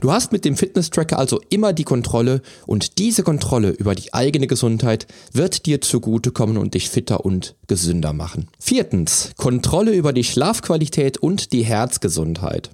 Du 0.00 0.12
hast 0.12 0.30
mit 0.30 0.44
dem 0.44 0.56
Fitness-Tracker 0.56 1.18
also 1.18 1.40
immer 1.48 1.72
die 1.72 1.84
Kontrolle 1.84 2.42
und 2.66 2.98
diese 2.98 3.22
Kontrolle 3.22 3.70
über 3.70 3.94
die 3.94 4.12
eigene 4.12 4.46
Gesundheit 4.46 5.06
wird 5.32 5.64
dir 5.64 5.80
zugutekommen 5.80 6.58
und 6.58 6.74
dich 6.74 6.90
fitter 6.90 7.24
und 7.24 7.54
gesünder 7.66 8.12
machen. 8.12 8.48
Viertens, 8.58 9.30
Kontrolle 9.38 9.92
über 9.92 10.12
die 10.12 10.24
Schlafqualität 10.24 11.16
und 11.16 11.52
die 11.52 11.64
Herzgesundheit. 11.64 12.70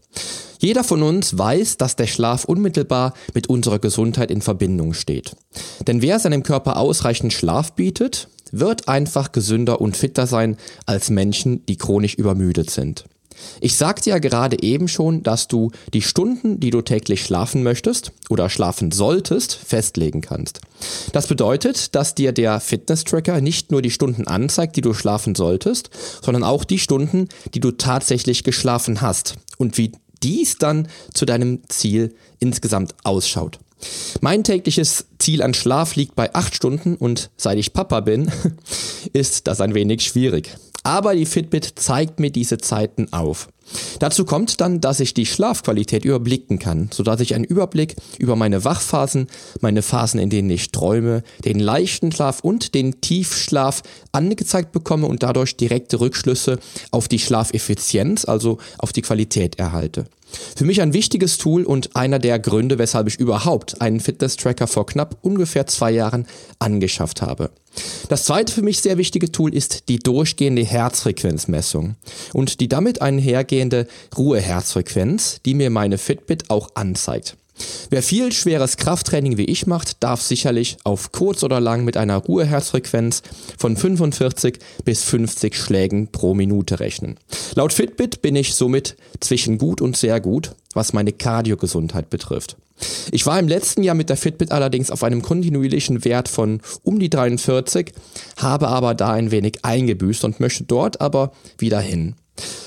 Jeder 0.58 0.82
von 0.82 1.04
uns 1.04 1.38
weiß, 1.38 1.76
dass 1.76 1.94
der 1.94 2.08
Schlaf 2.08 2.44
unmittelbar 2.44 3.14
mit 3.34 3.48
unserer 3.48 3.78
Gesundheit 3.78 4.32
in 4.32 4.42
Verbindung 4.42 4.92
steht. 4.92 5.36
Denn 5.86 6.02
wer 6.02 6.18
seinem 6.18 6.42
Körper 6.42 6.76
ausreichend 6.76 7.32
Schlaf 7.32 7.72
bietet, 7.72 8.28
wird 8.52 8.88
einfach 8.88 9.32
gesünder 9.32 9.80
und 9.80 9.96
fitter 9.96 10.26
sein 10.26 10.56
als 10.86 11.10
Menschen, 11.10 11.64
die 11.66 11.76
chronisch 11.76 12.14
übermüdet 12.14 12.70
sind. 12.70 13.04
Ich 13.60 13.76
sagte 13.76 14.10
ja 14.10 14.18
gerade 14.18 14.62
eben 14.62 14.88
schon, 14.88 15.22
dass 15.22 15.48
du 15.48 15.70
die 15.92 16.02
Stunden, 16.02 16.60
die 16.60 16.70
du 16.70 16.82
täglich 16.82 17.24
schlafen 17.24 17.62
möchtest 17.62 18.12
oder 18.28 18.50
schlafen 18.50 18.90
solltest, 18.90 19.54
festlegen 19.54 20.20
kannst. 20.20 20.60
Das 21.12 21.26
bedeutet, 21.26 21.94
dass 21.94 22.14
dir 22.14 22.32
der 22.32 22.60
Fitness-Tracker 22.60 23.40
nicht 23.40 23.70
nur 23.70 23.82
die 23.82 23.90
Stunden 23.90 24.26
anzeigt, 24.26 24.76
die 24.76 24.82
du 24.82 24.94
schlafen 24.94 25.34
solltest, 25.34 25.90
sondern 26.22 26.44
auch 26.44 26.64
die 26.64 26.78
Stunden, 26.78 27.28
die 27.54 27.60
du 27.60 27.72
tatsächlich 27.72 28.44
geschlafen 28.44 29.00
hast 29.00 29.36
und 29.58 29.78
wie 29.78 29.92
dies 30.22 30.58
dann 30.58 30.88
zu 31.14 31.24
deinem 31.24 31.60
Ziel 31.68 32.14
insgesamt 32.38 32.94
ausschaut. 33.04 33.58
Mein 34.20 34.44
tägliches 34.44 35.06
Ziel 35.18 35.42
an 35.42 35.54
Schlaf 35.54 35.96
liegt 35.96 36.14
bei 36.14 36.34
acht 36.34 36.54
Stunden 36.54 36.96
und 36.96 37.30
seit 37.36 37.58
ich 37.58 37.72
Papa 37.72 38.00
bin, 38.00 38.30
ist 39.12 39.46
das 39.46 39.60
ein 39.60 39.74
wenig 39.74 40.02
schwierig. 40.02 40.56
Aber 40.82 41.14
die 41.14 41.26
Fitbit 41.26 41.74
zeigt 41.76 42.20
mir 42.20 42.30
diese 42.30 42.58
Zeiten 42.58 43.12
auf. 43.12 43.48
Dazu 43.98 44.24
kommt 44.24 44.60
dann, 44.60 44.80
dass 44.80 45.00
ich 45.00 45.14
die 45.14 45.26
Schlafqualität 45.26 46.04
überblicken 46.04 46.58
kann, 46.58 46.88
sodass 46.92 47.20
ich 47.20 47.34
einen 47.34 47.44
Überblick 47.44 47.96
über 48.18 48.34
meine 48.34 48.64
Wachphasen, 48.64 49.28
meine 49.60 49.82
Phasen, 49.82 50.18
in 50.18 50.30
denen 50.30 50.50
ich 50.50 50.72
träume, 50.72 51.22
den 51.44 51.60
leichten 51.60 52.10
Schlaf 52.10 52.40
und 52.40 52.74
den 52.74 53.00
Tiefschlaf 53.00 53.82
angezeigt 54.12 54.72
bekomme 54.72 55.06
und 55.06 55.22
dadurch 55.22 55.56
direkte 55.56 56.00
Rückschlüsse 56.00 56.58
auf 56.90 57.08
die 57.08 57.18
Schlafeffizienz, 57.18 58.24
also 58.24 58.58
auf 58.78 58.92
die 58.92 59.02
Qualität 59.02 59.58
erhalte. 59.58 60.06
Für 60.56 60.64
mich 60.64 60.80
ein 60.80 60.92
wichtiges 60.92 61.38
Tool 61.38 61.64
und 61.64 61.96
einer 61.96 62.18
der 62.18 62.38
Gründe, 62.38 62.78
weshalb 62.78 63.08
ich 63.08 63.18
überhaupt 63.18 63.80
einen 63.80 64.00
Fitness-Tracker 64.00 64.66
vor 64.66 64.86
knapp 64.86 65.18
ungefähr 65.22 65.66
zwei 65.66 65.90
Jahren 65.90 66.26
angeschafft 66.58 67.22
habe. 67.22 67.50
Das 68.08 68.24
zweite 68.24 68.52
für 68.52 68.62
mich 68.62 68.80
sehr 68.80 68.98
wichtige 68.98 69.30
Tool 69.30 69.54
ist 69.54 69.88
die 69.88 69.98
durchgehende 69.98 70.64
Herzfrequenzmessung 70.64 71.96
und 72.32 72.60
die 72.60 72.68
damit 72.68 73.00
einhergehende 73.00 73.86
Ruheherzfrequenz, 74.16 75.40
die 75.44 75.54
mir 75.54 75.70
meine 75.70 75.98
Fitbit 75.98 76.50
auch 76.50 76.70
anzeigt. 76.74 77.36
Wer 77.90 78.02
viel 78.02 78.32
schweres 78.32 78.76
Krafttraining 78.76 79.36
wie 79.36 79.44
ich 79.44 79.66
macht, 79.66 80.02
darf 80.02 80.22
sicherlich 80.22 80.76
auf 80.84 81.12
kurz 81.12 81.42
oder 81.42 81.60
lang 81.60 81.84
mit 81.84 81.96
einer 81.96 82.16
Ruheherzfrequenz 82.16 83.22
von 83.58 83.76
45 83.76 84.58
bis 84.84 85.04
50 85.04 85.56
Schlägen 85.56 86.08
pro 86.08 86.34
Minute 86.34 86.80
rechnen. 86.80 87.18
Laut 87.54 87.72
Fitbit 87.72 88.22
bin 88.22 88.36
ich 88.36 88.54
somit 88.54 88.96
zwischen 89.20 89.58
gut 89.58 89.80
und 89.80 89.96
sehr 89.96 90.20
gut, 90.20 90.54
was 90.74 90.92
meine 90.92 91.12
Kardiogesundheit 91.12 92.10
betrifft. 92.10 92.56
Ich 93.12 93.26
war 93.26 93.38
im 93.38 93.48
letzten 93.48 93.82
Jahr 93.82 93.94
mit 93.94 94.08
der 94.08 94.16
Fitbit 94.16 94.52
allerdings 94.52 94.90
auf 94.90 95.02
einem 95.02 95.22
kontinuierlichen 95.22 96.04
Wert 96.04 96.28
von 96.28 96.60
um 96.82 96.98
die 96.98 97.10
43, 97.10 97.92
habe 98.36 98.68
aber 98.68 98.94
da 98.94 99.12
ein 99.12 99.30
wenig 99.30 99.58
eingebüßt 99.62 100.24
und 100.24 100.40
möchte 100.40 100.64
dort 100.64 101.00
aber 101.00 101.32
wieder 101.58 101.80
hin. 101.80 102.14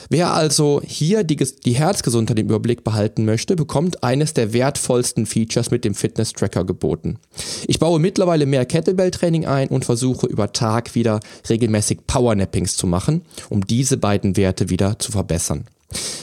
Wer 0.10 0.34
also 0.34 0.82
hier 0.86 1.24
die, 1.24 1.36
die 1.36 1.76
Herzgesundheit 1.76 2.40
im 2.40 2.48
Überblick 2.48 2.84
behalten 2.84 3.26
möchte, 3.26 3.56
bekommt 3.56 4.04
eines 4.04 4.34
der 4.34 4.54
wertvollsten 4.54 5.26
Features 5.26 5.72
mit 5.72 5.86
dem 5.86 5.96
Fitness-Tracker 5.96 6.66
geboten. 6.66 7.20
Ich 7.68 7.80
baue 7.80 8.00
mittlerweile 8.00 8.46
mehr 8.46 8.66
Kettlebell-Training 8.66 9.46
ein 9.46 9.70
und 9.70 9.86
versuche 9.86 10.28
über 10.28 10.54
Tag 10.54 10.96
wieder 10.96 11.20
regelmäßig 11.50 12.00
Powernappings 12.08 12.78
zu 12.78 12.88
machen, 12.88 13.24
um 13.50 13.66
diese 13.66 13.98
beiden 13.98 14.38
Werte 14.38 14.70
wieder 14.70 15.00
zu 15.00 15.12
verbessern. 15.12 15.66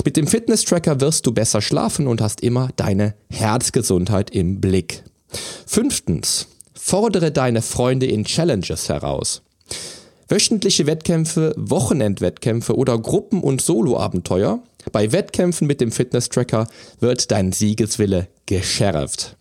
Mit 0.04 0.16
dem 0.16 0.26
Fitness-Tracker 0.26 1.00
wirst 1.00 1.26
du 1.26 1.32
besser 1.32 1.60
schlafen 1.60 2.06
und 2.06 2.20
hast 2.20 2.42
immer 2.42 2.70
deine 2.76 3.14
Herzgesundheit 3.30 4.30
im 4.30 4.60
Blick. 4.60 5.04
Fünftens, 5.66 6.48
fordere 6.74 7.30
deine 7.30 7.62
Freunde 7.62 8.06
in 8.06 8.24
Challenges 8.24 8.88
heraus. 8.88 9.42
Wöchentliche 10.30 10.86
Wettkämpfe, 10.86 11.52
Wochenendwettkämpfe 11.56 12.76
oder 12.76 12.96
Gruppen- 12.98 13.42
und 13.42 13.60
Soloabenteuer. 13.60 14.62
Bei 14.92 15.10
Wettkämpfen 15.10 15.66
mit 15.66 15.80
dem 15.80 15.90
Fitness-Tracker 15.90 16.68
wird 17.00 17.32
dein 17.32 17.50
Siegeswille 17.50 18.28
geschärft. 18.46 19.36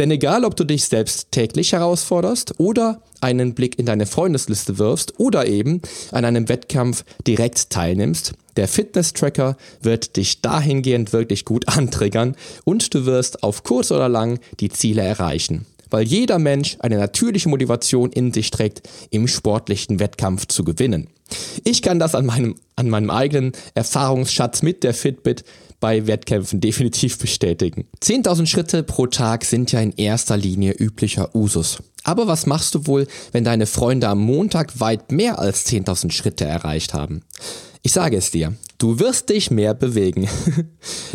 Denn 0.00 0.10
egal, 0.10 0.44
ob 0.44 0.56
du 0.56 0.64
dich 0.64 0.86
selbst 0.86 1.30
täglich 1.30 1.72
herausforderst 1.72 2.58
oder 2.58 3.02
einen 3.20 3.54
Blick 3.54 3.78
in 3.78 3.86
deine 3.86 4.04
Freundesliste 4.04 4.78
wirfst 4.78 5.20
oder 5.20 5.46
eben 5.46 5.80
an 6.10 6.24
einem 6.24 6.48
Wettkampf 6.48 7.04
direkt 7.24 7.70
teilnimmst, 7.70 8.32
der 8.56 8.66
Fitness-Tracker 8.66 9.56
wird 9.80 10.16
dich 10.16 10.42
dahingehend 10.42 11.12
wirklich 11.12 11.44
gut 11.44 11.68
antriggern 11.76 12.34
und 12.64 12.92
du 12.94 13.06
wirst 13.06 13.44
auf 13.44 13.62
kurz 13.62 13.92
oder 13.92 14.08
lang 14.08 14.40
die 14.58 14.70
Ziele 14.70 15.02
erreichen 15.02 15.66
weil 15.92 16.04
jeder 16.04 16.38
Mensch 16.38 16.76
eine 16.80 16.98
natürliche 16.98 17.48
Motivation 17.48 18.10
in 18.10 18.32
sich 18.32 18.50
trägt, 18.50 18.88
im 19.10 19.28
sportlichen 19.28 20.00
Wettkampf 20.00 20.46
zu 20.46 20.64
gewinnen. 20.64 21.08
Ich 21.64 21.82
kann 21.82 21.98
das 21.98 22.14
an 22.14 22.26
meinem, 22.26 22.56
an 22.76 22.88
meinem 22.88 23.10
eigenen 23.10 23.52
Erfahrungsschatz 23.74 24.62
mit 24.62 24.84
der 24.84 24.94
Fitbit 24.94 25.44
bei 25.80 26.06
Wettkämpfen 26.06 26.60
definitiv 26.60 27.18
bestätigen. 27.18 27.86
10.000 28.02 28.46
Schritte 28.46 28.82
pro 28.82 29.06
Tag 29.06 29.44
sind 29.44 29.72
ja 29.72 29.80
in 29.80 29.92
erster 29.92 30.36
Linie 30.36 30.74
üblicher 30.78 31.34
Usus. 31.34 31.78
Aber 32.04 32.26
was 32.26 32.46
machst 32.46 32.74
du 32.74 32.86
wohl, 32.86 33.06
wenn 33.32 33.44
deine 33.44 33.66
Freunde 33.66 34.08
am 34.08 34.20
Montag 34.20 34.80
weit 34.80 35.10
mehr 35.10 35.38
als 35.38 35.66
10.000 35.66 36.12
Schritte 36.12 36.44
erreicht 36.44 36.94
haben? 36.94 37.22
Ich 37.82 37.92
sage 37.92 38.16
es 38.16 38.30
dir, 38.30 38.54
du 38.82 38.98
wirst 38.98 39.28
dich 39.28 39.50
mehr 39.50 39.74
bewegen. 39.74 40.28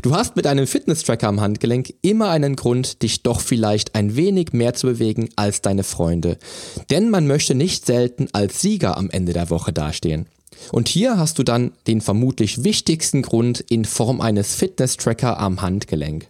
Du 0.03 0.15
hast 0.15 0.35
mit 0.35 0.47
einem 0.47 0.67
Fitness-Tracker 0.67 1.27
am 1.27 1.41
Handgelenk 1.41 1.93
immer 2.01 2.29
einen 2.29 2.55
Grund, 2.55 3.01
dich 3.01 3.23
doch 3.23 3.41
vielleicht 3.41 3.95
ein 3.95 4.15
wenig 4.15 4.53
mehr 4.53 4.73
zu 4.73 4.87
bewegen 4.87 5.27
als 5.35 5.61
deine 5.61 5.83
Freunde. 5.83 6.37
Denn 6.91 7.09
man 7.09 7.27
möchte 7.27 7.55
nicht 7.55 7.85
selten 7.85 8.29
als 8.31 8.61
Sieger 8.61 8.95
am 8.95 9.09
Ende 9.09 9.33
der 9.33 9.49
Woche 9.49 9.73
dastehen. 9.73 10.27
Und 10.71 10.89
hier 10.89 11.17
hast 11.17 11.39
du 11.39 11.43
dann 11.43 11.71
den 11.87 12.01
vermutlich 12.01 12.63
wichtigsten 12.63 13.21
Grund 13.21 13.63
in 13.69 13.85
Form 13.85 14.21
eines 14.21 14.55
Fitness-Tracker 14.55 15.39
am 15.39 15.61
Handgelenk. 15.61 16.27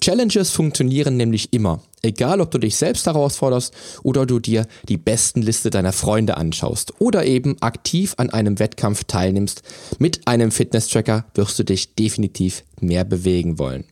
Challenges 0.00 0.50
funktionieren 0.50 1.16
nämlich 1.16 1.52
immer, 1.52 1.82
egal 2.02 2.40
ob 2.40 2.50
du 2.50 2.58
dich 2.58 2.76
selbst 2.76 3.06
herausforderst 3.06 3.74
oder 4.02 4.26
du 4.26 4.38
dir 4.38 4.66
die 4.88 4.96
besten 4.96 5.42
Liste 5.42 5.70
deiner 5.70 5.92
Freunde 5.92 6.36
anschaust 6.36 7.00
oder 7.00 7.24
eben 7.24 7.60
aktiv 7.60 8.14
an 8.16 8.30
einem 8.30 8.58
Wettkampf 8.58 9.04
teilnimmst. 9.04 9.62
Mit 9.98 10.28
einem 10.28 10.52
Fitness-Tracker 10.52 11.24
wirst 11.34 11.58
du 11.58 11.64
dich 11.64 11.94
definitiv 11.94 12.62
mehr 12.80 13.04
bewegen 13.04 13.58
wollen. 13.58 13.84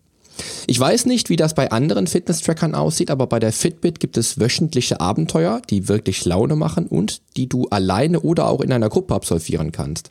Ich 0.67 0.81
weiß 0.81 1.07
nicht, 1.07 1.29
wie 1.29 1.37
das 1.37 1.55
bei 1.55 1.71
anderen 1.71 2.07
Fitness-Trackern 2.07 2.75
aussieht, 2.75 3.11
aber 3.11 3.27
bei 3.27 3.39
der 3.39 3.53
Fitbit 3.53 4.01
gibt 4.01 4.17
es 4.17 4.41
wöchentliche 4.41 5.01
Abenteuer, 5.01 5.61
die 5.71 5.89
wirklich 5.89 6.25
Laune 6.25 6.57
machen 6.57 6.87
und 6.87 7.21
die 7.37 7.49
du 7.49 7.67
alleine 7.69 8.21
oder 8.21 8.49
auch 8.49 8.61
in 8.61 8.73
einer 8.73 8.89
Gruppe 8.89 9.15
absolvieren 9.15 9.73
kannst. 9.73 10.11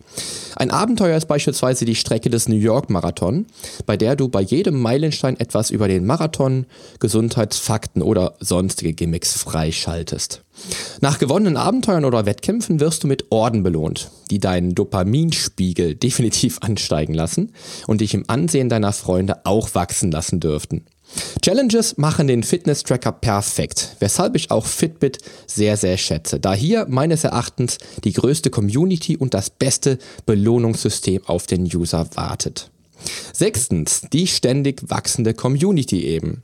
Ein 0.56 0.72
Abenteuer 0.72 1.18
ist 1.18 1.28
beispielsweise 1.28 1.86
die 1.86 1.96
Strecke 1.96 2.30
des 2.30 2.48
New 2.48 2.56
York 2.56 2.90
Marathon, 2.90 3.48
bei 3.86 3.98
der 3.98 4.16
du 4.16 4.30
bei 4.30 4.42
jedem 4.42 4.80
Meilenstein 4.80 5.40
etwas 5.40 5.72
über 5.72 5.88
den 5.88 6.06
Marathon, 6.06 6.66
Gesundheitsfakten 7.00 8.02
oder 8.02 8.36
sonstige 8.40 8.94
Gimmicks 8.94 9.34
freischaltest. 9.34 10.43
Nach 11.02 11.20
gewonnenen 11.20 11.58
Abenteuern 11.58 12.06
oder 12.06 12.26
Wettkämpfen 12.26 12.80
wirst 12.80 13.04
du 13.04 13.08
mit 13.08 13.32
Orden 13.32 13.64
belohnt, 13.64 14.12
die 14.30 14.40
deinen 14.40 14.76
Dopaminspiegel 14.76 15.96
definitiv 16.04 16.60
ansteigen 16.62 17.14
lassen 17.14 17.54
und 17.88 18.02
dich 18.02 18.14
im 18.14 18.26
Ansehen 18.28 18.70
deiner 18.70 18.94
Freunde 18.94 19.46
auch 19.46 19.76
wachsen 19.76 20.12
lassen 20.12 20.40
dürften. 20.40 20.86
Challenges 21.42 21.98
machen 21.98 22.28
den 22.28 22.44
Fitness-Tracker 22.44 23.12
perfekt, 23.12 23.98
weshalb 24.00 24.36
ich 24.36 24.50
auch 24.50 24.66
Fitbit 24.66 25.20
sehr, 25.46 25.78
sehr 25.78 25.98
schätze, 25.98 26.40
da 26.40 26.54
hier 26.54 26.88
meines 26.90 27.24
Erachtens 27.24 27.78
die 28.04 28.14
größte 28.14 28.50
Community 28.50 29.18
und 29.18 29.34
das 29.34 29.50
beste 29.50 30.00
Belohnungssystem 30.26 31.22
auf 31.28 31.46
den 31.46 31.64
User 31.66 32.08
wartet. 32.16 32.72
Sechstens, 33.34 34.02
die 34.14 34.28
ständig 34.28 34.90
wachsende 34.90 35.34
Community 35.34 36.04
eben. 36.06 36.44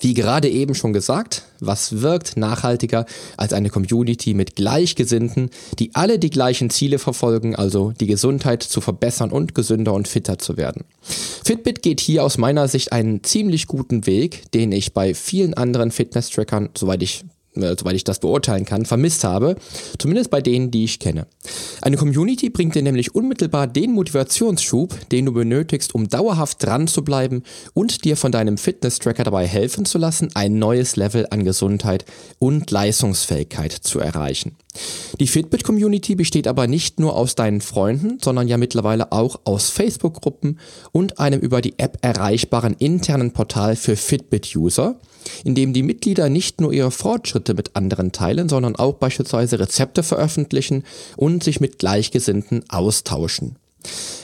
Wie 0.00 0.14
gerade 0.14 0.48
eben 0.48 0.74
schon 0.74 0.94
gesagt, 0.94 1.44
was 1.60 2.00
wirkt 2.00 2.38
nachhaltiger 2.38 3.04
als 3.36 3.52
eine 3.52 3.68
Community 3.68 4.32
mit 4.32 4.56
Gleichgesinnten, 4.56 5.50
die 5.78 5.94
alle 5.94 6.18
die 6.18 6.30
gleichen 6.30 6.70
Ziele 6.70 6.98
verfolgen, 6.98 7.54
also 7.54 7.92
die 8.00 8.06
Gesundheit 8.06 8.62
zu 8.62 8.80
verbessern 8.80 9.30
und 9.30 9.54
gesünder 9.54 9.92
und 9.92 10.08
fitter 10.08 10.38
zu 10.38 10.56
werden. 10.56 10.84
Fitbit 11.44 11.82
geht 11.82 12.00
hier 12.00 12.24
aus 12.24 12.38
meiner 12.38 12.66
Sicht 12.66 12.92
einen 12.92 13.22
ziemlich 13.24 13.66
guten 13.66 14.06
Weg, 14.06 14.50
den 14.52 14.72
ich 14.72 14.94
bei 14.94 15.14
vielen 15.14 15.52
anderen 15.52 15.90
Fitness-Trackern, 15.90 16.70
soweit 16.76 17.02
ich 17.02 17.24
äh, 17.56 17.74
soweit 17.78 17.96
ich 17.96 18.04
das 18.04 18.20
beurteilen 18.20 18.64
kann, 18.64 18.84
vermisst 18.84 19.24
habe, 19.24 19.56
zumindest 19.98 20.30
bei 20.30 20.40
denen, 20.40 20.70
die 20.70 20.84
ich 20.84 20.98
kenne. 20.98 21.26
Eine 21.82 21.96
Community 21.96 22.50
bringt 22.50 22.74
dir 22.74 22.82
nämlich 22.82 23.14
unmittelbar 23.14 23.66
den 23.66 23.92
Motivationsschub, 23.92 25.10
den 25.10 25.26
du 25.26 25.32
benötigst, 25.32 25.94
um 25.94 26.08
dauerhaft 26.08 26.64
dran 26.64 26.86
zu 26.86 27.02
bleiben 27.02 27.42
und 27.74 28.04
dir 28.04 28.16
von 28.16 28.32
deinem 28.32 28.58
Fitness-Tracker 28.58 29.24
dabei 29.24 29.46
helfen 29.46 29.84
zu 29.84 29.98
lassen, 29.98 30.30
ein 30.34 30.58
neues 30.58 30.96
Level 30.96 31.26
an 31.30 31.44
Gesundheit 31.44 32.04
und 32.38 32.70
Leistungsfähigkeit 32.70 33.72
zu 33.72 34.00
erreichen. 34.00 34.56
Die 35.18 35.26
Fitbit-Community 35.26 36.14
besteht 36.14 36.46
aber 36.46 36.66
nicht 36.66 37.00
nur 37.00 37.16
aus 37.16 37.34
deinen 37.34 37.60
Freunden, 37.60 38.18
sondern 38.22 38.46
ja 38.46 38.56
mittlerweile 38.56 39.10
auch 39.10 39.40
aus 39.44 39.68
Facebook-Gruppen 39.68 40.60
und 40.92 41.18
einem 41.18 41.40
über 41.40 41.60
die 41.60 41.78
App 41.78 41.98
erreichbaren 42.02 42.74
internen 42.78 43.32
Portal 43.32 43.74
für 43.74 43.96
Fitbit-User, 43.96 44.96
in 45.44 45.54
dem 45.54 45.72
die 45.72 45.82
Mitglieder 45.82 46.28
nicht 46.28 46.60
nur 46.60 46.72
ihre 46.72 46.92
Fortschritte 46.92 47.54
mit 47.54 47.74
anderen 47.74 48.12
teilen, 48.12 48.48
sondern 48.48 48.76
auch 48.76 48.94
beispielsweise 48.94 49.58
Rezepte 49.58 50.02
veröffentlichen 50.02 50.84
und 51.16 51.42
sich 51.42 51.60
mit 51.60 51.78
Gleichgesinnten 51.78 52.64
austauschen. 52.68 53.56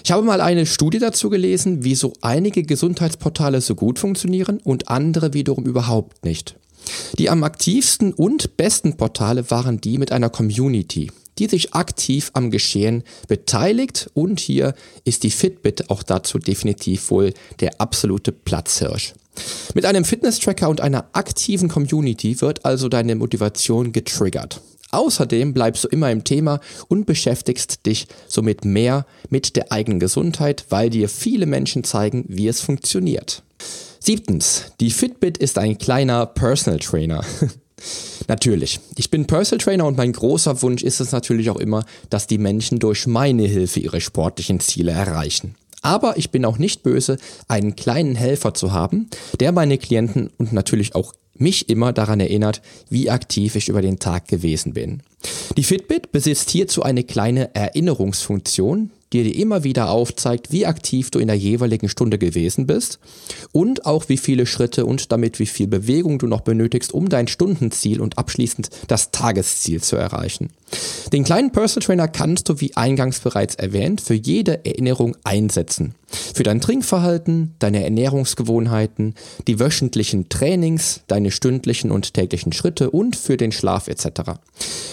Ich 0.04 0.12
habe 0.12 0.22
mal 0.22 0.40
eine 0.40 0.66
Studie 0.66 0.98
dazu 0.98 1.30
gelesen, 1.30 1.78
wieso 1.82 2.12
einige 2.20 2.62
Gesundheitsportale 2.62 3.60
so 3.60 3.74
gut 3.74 3.98
funktionieren 3.98 4.60
und 4.62 4.88
andere 4.88 5.32
wiederum 5.32 5.64
überhaupt 5.64 6.24
nicht. 6.24 6.56
Die 7.18 7.30
am 7.30 7.44
aktivsten 7.44 8.12
und 8.12 8.56
besten 8.56 8.96
Portale 8.96 9.50
waren 9.50 9.80
die 9.80 9.98
mit 9.98 10.12
einer 10.12 10.30
Community, 10.30 11.10
die 11.38 11.46
sich 11.46 11.74
aktiv 11.74 12.30
am 12.34 12.50
Geschehen 12.50 13.02
beteiligt 13.28 14.10
und 14.14 14.40
hier 14.40 14.74
ist 15.04 15.22
die 15.22 15.30
Fitbit 15.30 15.90
auch 15.90 16.02
dazu 16.02 16.38
definitiv 16.38 17.10
wohl 17.10 17.32
der 17.60 17.80
absolute 17.80 18.32
Platzhirsch. 18.32 19.14
Mit 19.74 19.84
einem 19.84 20.04
Fitness-Tracker 20.04 20.68
und 20.68 20.80
einer 20.80 21.08
aktiven 21.12 21.68
Community 21.68 22.40
wird 22.40 22.64
also 22.64 22.88
deine 22.88 23.14
Motivation 23.14 23.92
getriggert. 23.92 24.62
Außerdem 24.92 25.52
bleibst 25.52 25.84
du 25.84 25.88
immer 25.88 26.10
im 26.10 26.24
Thema 26.24 26.60
und 26.88 27.06
beschäftigst 27.06 27.84
dich 27.84 28.06
somit 28.28 28.64
mehr 28.64 29.04
mit 29.28 29.56
der 29.56 29.72
eigenen 29.72 30.00
Gesundheit, 30.00 30.64
weil 30.70 30.90
dir 30.90 31.08
viele 31.08 31.46
Menschen 31.46 31.84
zeigen, 31.84 32.24
wie 32.28 32.48
es 32.48 32.60
funktioniert. 32.60 33.42
Siebtens, 34.06 34.66
die 34.78 34.92
Fitbit 34.92 35.36
ist 35.36 35.58
ein 35.58 35.78
kleiner 35.78 36.26
Personal 36.26 36.78
Trainer. 36.78 37.24
Natürlich. 38.28 38.78
Ich 38.96 39.10
bin 39.10 39.26
Personal 39.26 39.58
Trainer 39.58 39.84
und 39.84 39.96
mein 39.96 40.12
großer 40.12 40.62
Wunsch 40.62 40.84
ist 40.84 41.00
es 41.00 41.10
natürlich 41.10 41.50
auch 41.50 41.56
immer, 41.56 41.84
dass 42.08 42.28
die 42.28 42.38
Menschen 42.38 42.78
durch 42.78 43.08
meine 43.08 43.42
Hilfe 43.42 43.80
ihre 43.80 44.00
sportlichen 44.00 44.60
Ziele 44.60 44.92
erreichen. 44.92 45.56
Aber 45.82 46.16
ich 46.18 46.30
bin 46.30 46.44
auch 46.44 46.58
nicht 46.58 46.84
böse, 46.84 47.16
einen 47.48 47.74
kleinen 47.74 48.14
Helfer 48.14 48.54
zu 48.54 48.70
haben, 48.70 49.10
der 49.40 49.50
meine 49.50 49.76
Klienten 49.76 50.30
und 50.38 50.52
natürlich 50.52 50.94
auch 50.94 51.12
mich 51.34 51.68
immer 51.68 51.92
daran 51.92 52.20
erinnert, 52.20 52.62
wie 52.88 53.10
aktiv 53.10 53.56
ich 53.56 53.68
über 53.68 53.82
den 53.82 53.98
Tag 53.98 54.28
gewesen 54.28 54.72
bin. 54.72 55.02
Die 55.56 55.64
Fitbit 55.64 56.12
besitzt 56.12 56.50
hierzu 56.50 56.84
eine 56.84 57.02
kleine 57.02 57.56
Erinnerungsfunktion, 57.56 58.92
die 59.12 59.22
dir 59.22 59.36
immer 59.36 59.64
wieder 59.64 59.90
aufzeigt, 59.90 60.52
wie 60.52 60.66
aktiv 60.66 61.10
du 61.10 61.18
in 61.18 61.28
der 61.28 61.36
jeweiligen 61.36 61.88
Stunde 61.88 62.18
gewesen 62.18 62.66
bist 62.66 62.98
und 63.52 63.86
auch 63.86 64.08
wie 64.08 64.16
viele 64.16 64.46
Schritte 64.46 64.86
und 64.86 65.12
damit 65.12 65.38
wie 65.38 65.46
viel 65.46 65.66
Bewegung 65.66 66.18
du 66.18 66.26
noch 66.26 66.40
benötigst, 66.40 66.92
um 66.92 67.08
dein 67.08 67.28
Stundenziel 67.28 68.00
und 68.00 68.18
abschließend 68.18 68.70
das 68.88 69.10
Tagesziel 69.10 69.82
zu 69.82 69.96
erreichen. 69.96 70.50
Den 71.12 71.24
kleinen 71.24 71.52
Personal 71.52 71.86
Trainer 71.86 72.08
kannst 72.08 72.48
du, 72.48 72.60
wie 72.60 72.76
eingangs 72.76 73.20
bereits 73.20 73.54
erwähnt, 73.54 74.00
für 74.00 74.14
jede 74.14 74.64
Erinnerung 74.64 75.16
einsetzen. 75.22 75.94
Für 76.34 76.42
dein 76.42 76.60
Trinkverhalten, 76.60 77.54
deine 77.58 77.82
Ernährungsgewohnheiten, 77.82 79.14
die 79.46 79.58
wöchentlichen 79.58 80.28
Trainings, 80.28 81.00
deine 81.08 81.30
stündlichen 81.30 81.90
und 81.90 82.14
täglichen 82.14 82.52
Schritte 82.52 82.90
und 82.90 83.16
für 83.16 83.36
den 83.36 83.52
Schlaf 83.52 83.88
etc. 83.88 84.32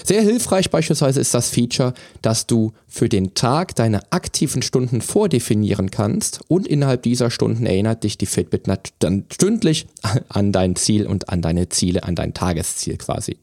Sehr 0.03 0.21
hilfreich 0.21 0.69
beispielsweise 0.69 1.21
ist 1.21 1.33
das 1.33 1.49
Feature, 1.49 1.93
dass 2.21 2.47
du 2.47 2.73
für 2.87 3.09
den 3.09 3.33
Tag 3.33 3.75
deine 3.75 4.11
aktiven 4.11 4.61
Stunden 4.61 5.01
vordefinieren 5.01 5.91
kannst 5.91 6.41
und 6.47 6.67
innerhalb 6.67 7.03
dieser 7.03 7.31
Stunden 7.31 7.65
erinnert 7.65 8.03
dich 8.03 8.17
die 8.17 8.25
Fitbit 8.25 8.67
dann 8.99 9.25
stündlich 9.31 9.87
an 10.29 10.51
dein 10.51 10.75
Ziel 10.75 11.07
und 11.07 11.29
an 11.29 11.41
deine 11.41 11.69
Ziele, 11.69 12.03
an 12.03 12.15
dein 12.15 12.33
Tagesziel 12.33 12.97
quasi. 12.97 13.37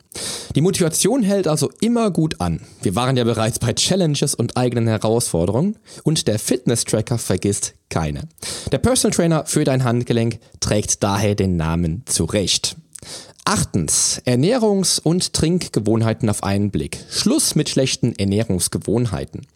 Die 0.56 0.60
Motivation 0.60 1.22
hält 1.22 1.46
also 1.46 1.70
immer 1.80 2.10
gut 2.10 2.40
an. 2.40 2.60
Wir 2.82 2.96
waren 2.96 3.16
ja 3.16 3.24
bereits 3.24 3.58
bei 3.58 3.72
Challenges 3.72 4.34
und 4.34 4.56
eigenen 4.56 4.88
Herausforderungen 4.88 5.76
und 6.02 6.26
der 6.26 6.38
Fitness-Tracker 6.38 7.18
vergisst 7.18 7.74
keine. 7.88 8.22
Der 8.72 8.78
Personal 8.78 9.14
Trainer 9.14 9.46
für 9.46 9.64
dein 9.64 9.84
Handgelenk 9.84 10.40
trägt 10.58 11.02
daher 11.02 11.34
den 11.34 11.56
Namen 11.56 12.02
zurecht. 12.06 12.76
Achtens, 13.44 14.20
Ernährungs- 14.26 15.00
und 15.00 15.32
Trinkgewohnheiten 15.32 16.28
auf 16.28 16.42
einen 16.42 16.70
Blick. 16.70 16.98
Schluss 17.10 17.54
mit 17.54 17.68
schlechten 17.68 18.14
Ernährungsgewohnheiten. 18.16 19.46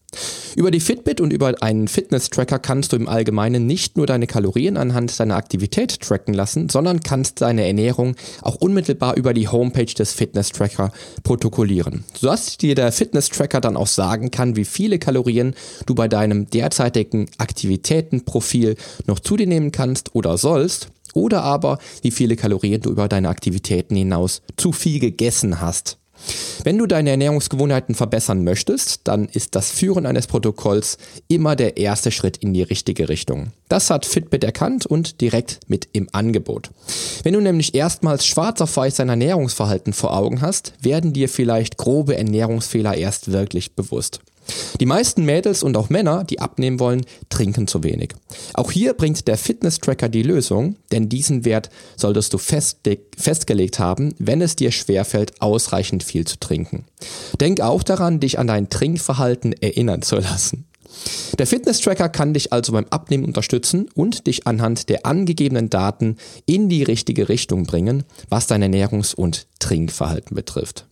Über 0.56 0.70
die 0.70 0.80
Fitbit 0.80 1.20
und 1.20 1.32
über 1.32 1.54
einen 1.60 1.88
Fitness-Tracker 1.88 2.58
kannst 2.58 2.92
du 2.92 2.96
im 2.96 3.08
Allgemeinen 3.08 3.66
nicht 3.66 3.96
nur 3.96 4.06
deine 4.06 4.26
Kalorien 4.26 4.76
anhand 4.76 5.18
deiner 5.18 5.36
Aktivität 5.36 6.00
tracken 6.00 6.34
lassen, 6.34 6.68
sondern 6.68 7.00
kannst 7.00 7.40
deine 7.40 7.66
Ernährung 7.66 8.14
auch 8.42 8.56
unmittelbar 8.56 9.16
über 9.16 9.34
die 9.34 9.48
Homepage 9.48 9.92
des 9.92 10.12
Fitness-Tracker 10.12 10.92
protokollieren, 11.22 12.04
sodass 12.14 12.56
dir 12.56 12.74
der 12.74 12.92
Fitness-Tracker 12.92 13.60
dann 13.60 13.76
auch 13.76 13.86
sagen 13.86 14.30
kann, 14.30 14.56
wie 14.56 14.64
viele 14.64 14.98
Kalorien 14.98 15.54
du 15.86 15.94
bei 15.94 16.08
deinem 16.08 16.48
derzeitigen 16.48 17.28
Aktivitätenprofil 17.38 18.76
noch 19.06 19.20
zu 19.20 19.36
dir 19.36 19.46
nehmen 19.46 19.72
kannst 19.72 20.14
oder 20.14 20.38
sollst 20.38 20.88
oder 21.14 21.42
aber 21.42 21.78
wie 22.02 22.10
viele 22.10 22.36
Kalorien 22.36 22.80
du 22.80 22.90
über 22.90 23.08
deine 23.08 23.28
Aktivitäten 23.28 23.96
hinaus 23.96 24.42
zu 24.56 24.72
viel 24.72 25.00
gegessen 25.00 25.60
hast. 25.60 25.98
Wenn 26.62 26.78
du 26.78 26.86
deine 26.86 27.10
Ernährungsgewohnheiten 27.10 27.94
verbessern 27.94 28.44
möchtest, 28.44 29.02
dann 29.04 29.28
ist 29.28 29.54
das 29.54 29.70
Führen 29.70 30.06
eines 30.06 30.26
Protokolls 30.26 30.98
immer 31.28 31.56
der 31.56 31.76
erste 31.76 32.10
Schritt 32.10 32.36
in 32.38 32.54
die 32.54 32.62
richtige 32.62 33.08
Richtung. 33.08 33.52
Das 33.68 33.90
hat 33.90 34.06
Fitbit 34.06 34.44
erkannt 34.44 34.86
und 34.86 35.20
direkt 35.20 35.60
mit 35.68 35.88
im 35.92 36.08
Angebot. 36.12 36.70
Wenn 37.22 37.34
du 37.34 37.40
nämlich 37.40 37.74
erstmals 37.74 38.26
schwarz 38.26 38.60
auf 38.60 38.76
weiß 38.76 38.96
dein 38.96 39.08
Ernährungsverhalten 39.08 39.92
vor 39.92 40.16
Augen 40.16 40.40
hast, 40.40 40.72
werden 40.80 41.12
dir 41.12 41.28
vielleicht 41.28 41.76
grobe 41.76 42.16
Ernährungsfehler 42.16 42.96
erst 42.96 43.32
wirklich 43.32 43.74
bewusst. 43.74 44.20
Die 44.80 44.86
meisten 44.86 45.24
Mädels 45.24 45.62
und 45.62 45.76
auch 45.76 45.90
Männer, 45.90 46.24
die 46.24 46.40
abnehmen 46.40 46.80
wollen, 46.80 47.06
trinken 47.28 47.66
zu 47.66 47.82
wenig. 47.82 48.14
Auch 48.54 48.70
hier 48.70 48.94
bringt 48.94 49.26
der 49.28 49.38
Fitness-Tracker 49.38 50.08
die 50.08 50.22
Lösung, 50.22 50.76
denn 50.92 51.08
diesen 51.08 51.44
Wert 51.44 51.70
solltest 51.96 52.34
du 52.34 52.38
festgelegt 52.38 53.78
haben, 53.78 54.14
wenn 54.18 54.42
es 54.42 54.56
dir 54.56 54.72
schwerfällt, 54.72 55.40
ausreichend 55.40 56.02
viel 56.02 56.26
zu 56.26 56.38
trinken. 56.38 56.84
Denk 57.40 57.60
auch 57.60 57.82
daran, 57.82 58.20
dich 58.20 58.38
an 58.38 58.46
dein 58.46 58.68
Trinkverhalten 58.68 59.52
erinnern 59.52 60.02
zu 60.02 60.16
lassen. 60.16 60.66
Der 61.38 61.46
Fitness-Tracker 61.46 62.08
kann 62.08 62.34
dich 62.34 62.52
also 62.52 62.72
beim 62.72 62.86
Abnehmen 62.90 63.24
unterstützen 63.24 63.88
und 63.94 64.28
dich 64.28 64.46
anhand 64.46 64.88
der 64.88 65.04
angegebenen 65.06 65.68
Daten 65.68 66.18
in 66.46 66.68
die 66.68 66.84
richtige 66.84 67.28
Richtung 67.28 67.64
bringen, 67.64 68.04
was 68.28 68.46
dein 68.46 68.62
Ernährungs- 68.62 69.14
und 69.14 69.48
Trinkverhalten 69.58 70.36
betrifft. 70.36 70.86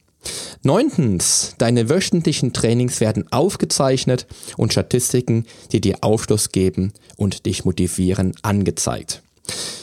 Neuntens, 0.63 1.55
deine 1.59 1.89
wöchentlichen 1.89 2.53
Trainings 2.53 3.01
werden 3.01 3.31
aufgezeichnet 3.33 4.27
und 4.57 4.73
Statistiken, 4.73 5.47
die 5.73 5.81
dir 5.81 5.99
Aufschluss 6.03 6.53
geben 6.53 6.93
und 7.17 7.47
dich 7.47 7.65
motivieren, 7.65 8.35
angezeigt. 8.43 9.23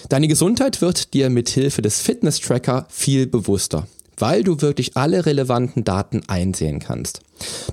Deine 0.07 0.27
Gesundheit 0.27 0.81
wird 0.81 1.13
dir 1.13 1.29
mit 1.29 1.49
Hilfe 1.49 1.81
des 1.81 2.01
Fitness-Tracker 2.01 2.87
viel 2.89 3.27
bewusster, 3.27 3.87
weil 4.17 4.43
du 4.43 4.61
wirklich 4.61 4.95
alle 4.95 5.25
relevanten 5.25 5.83
Daten 5.83 6.21
einsehen 6.27 6.79
kannst. 6.79 7.21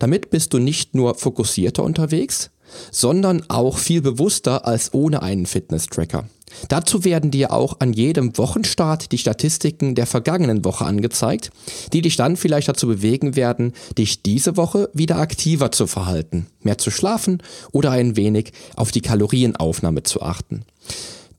Damit 0.01 0.31
bist 0.31 0.53
du 0.53 0.59
nicht 0.59 0.95
nur 0.95 1.15
fokussierter 1.15 1.83
unterwegs, 1.83 2.51
sondern 2.91 3.45
auch 3.49 3.79
viel 3.79 4.03
bewusster 4.03 4.67
als 4.67 4.95
ohne 4.95 5.23
einen 5.23 5.47
Fitness-Tracker. 5.47 6.25
Dazu 6.69 7.05
werden 7.05 7.31
dir 7.31 7.53
auch 7.53 7.81
an 7.81 7.93
jedem 7.93 8.39
Wochenstart 8.39 9.13
die 9.13 9.19
Statistiken 9.19 9.95
der 9.95 10.07
vergangenen 10.07 10.65
Woche 10.65 10.85
angezeigt, 10.85 11.51
die 11.93 12.03
dich 12.03 12.17
dann 12.17 12.37
vielleicht 12.37 12.69
dazu 12.69 12.87
bewegen 12.87 13.37
werden, 13.37 13.73
dich 13.99 14.23
diese 14.23 14.57
Woche 14.57 14.89
wieder 14.95 15.19
aktiver 15.19 15.71
zu 15.73 15.87
verhalten, 15.87 16.47
mehr 16.63 16.79
zu 16.79 16.91
schlafen 16.91 17.43
oder 17.73 17.91
ein 17.91 18.17
wenig 18.17 18.53
auf 18.77 18.91
die 18.91 19.03
Kalorienaufnahme 19.03 20.03
zu 20.03 20.23
achten. 20.23 20.65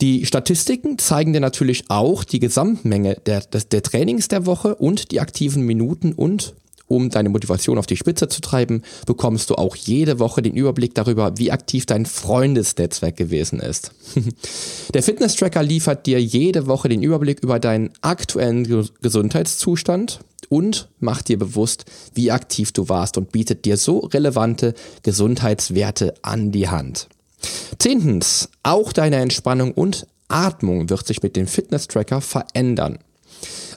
Die 0.02 0.28
Statistiken 0.28 1.00
zeigen 1.00 1.34
dir 1.34 1.40
natürlich 1.40 1.86
auch 1.88 2.24
die 2.24 2.40
Gesamtmenge 2.40 3.16
der, 3.26 3.42
der, 3.42 3.82
Trainings 3.82 4.28
der 4.28 4.46
Woche 4.46 4.76
und 4.76 5.12
die 5.12 5.20
aktiven 5.20 5.64
Minuten 5.64 6.14
und 6.14 6.54
um 6.88 7.10
deine 7.10 7.30
Motivation 7.30 7.78
auf 7.78 7.86
die 7.86 7.98
Spitze 7.98 8.28
zu 8.28 8.42
treiben, 8.42 8.82
bekommst 9.06 9.50
du 9.50 9.56
auch 9.56 9.76
jede 9.76 10.20
Woche 10.20 10.42
den 10.42 10.56
Überblick 10.56 10.96
darüber, 10.96 11.38
wie 11.38 11.52
aktiv 11.52 11.86
dein 11.86 12.06
Freundesnetzwerk 12.06 13.16
gewesen 13.16 13.60
ist. 13.60 13.92
Der 14.94 15.04
Fitness-Tracker 15.04 15.64
liefert 15.64 16.06
dir 16.06 16.22
jede 16.22 16.68
Woche 16.68 16.90
den 16.90 17.04
Überblick 17.04 17.42
über 17.42 17.60
deinen 17.60 17.92
aktuellen 18.02 18.88
Gesundheitszustand 19.02 20.20
und 20.50 20.90
macht 21.00 21.28
dir 21.28 21.38
bewusst, 21.38 21.86
wie 22.14 22.32
aktiv 22.32 22.72
du 22.72 22.90
warst 22.90 23.18
und 23.18 23.32
bietet 23.32 23.66
dir 23.66 23.78
so 23.78 24.00
relevante 24.00 24.74
Gesundheitswerte 25.04 26.14
an 26.22 26.52
die 26.52 26.70
Hand. 26.70 27.10
Zehntens, 27.80 28.50
auch 28.64 28.94
deine 28.94 29.18
Entspannung 29.18 29.74
und 29.74 30.08
Atmung 30.30 30.90
wird 30.90 31.06
sich 31.08 31.24
mit 31.24 31.36
dem 31.36 31.48
Fitness-Tracker 31.48 32.22
verändern. 32.22 33.00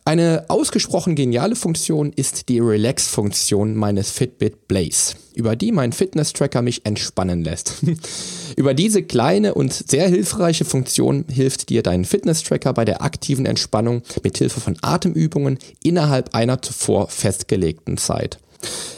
Eine 0.05 0.45
ausgesprochen 0.49 1.15
geniale 1.15 1.55
Funktion 1.55 2.13
ist 2.13 2.49
die 2.49 2.59
Relax-Funktion 2.59 3.77
meines 3.77 4.11
Fitbit 4.11 4.67
Blaze, 4.67 5.15
über 5.35 5.57
die 5.57 5.73
mein 5.73 5.93
Fitness-Tracker 5.93 6.63
mich 6.63 6.87
entspannen 6.87 7.45
lässt. 7.45 7.83
über 8.57 8.73
diese 8.73 9.03
kleine 9.03 9.55
und 9.55 9.73
sehr 9.73 10.09
hilfreiche 10.09 10.65
Funktion 10.65 11.27
hilft 11.29 11.69
dir 11.69 11.83
dein 11.83 12.05
Fitness-Tracker 12.05 12.73
bei 12.73 12.85
der 12.85 13.03
aktiven 13.03 13.45
Entspannung 13.45 14.03
mit 14.25 14.39
Hilfe 14.39 14.61
von 14.61 14.77
Atemübungen 14.81 15.59
innerhalb 15.83 16.35
einer 16.35 16.63
zuvor 16.63 17.09
festgelegten 17.09 17.99
Zeit. 17.99 18.39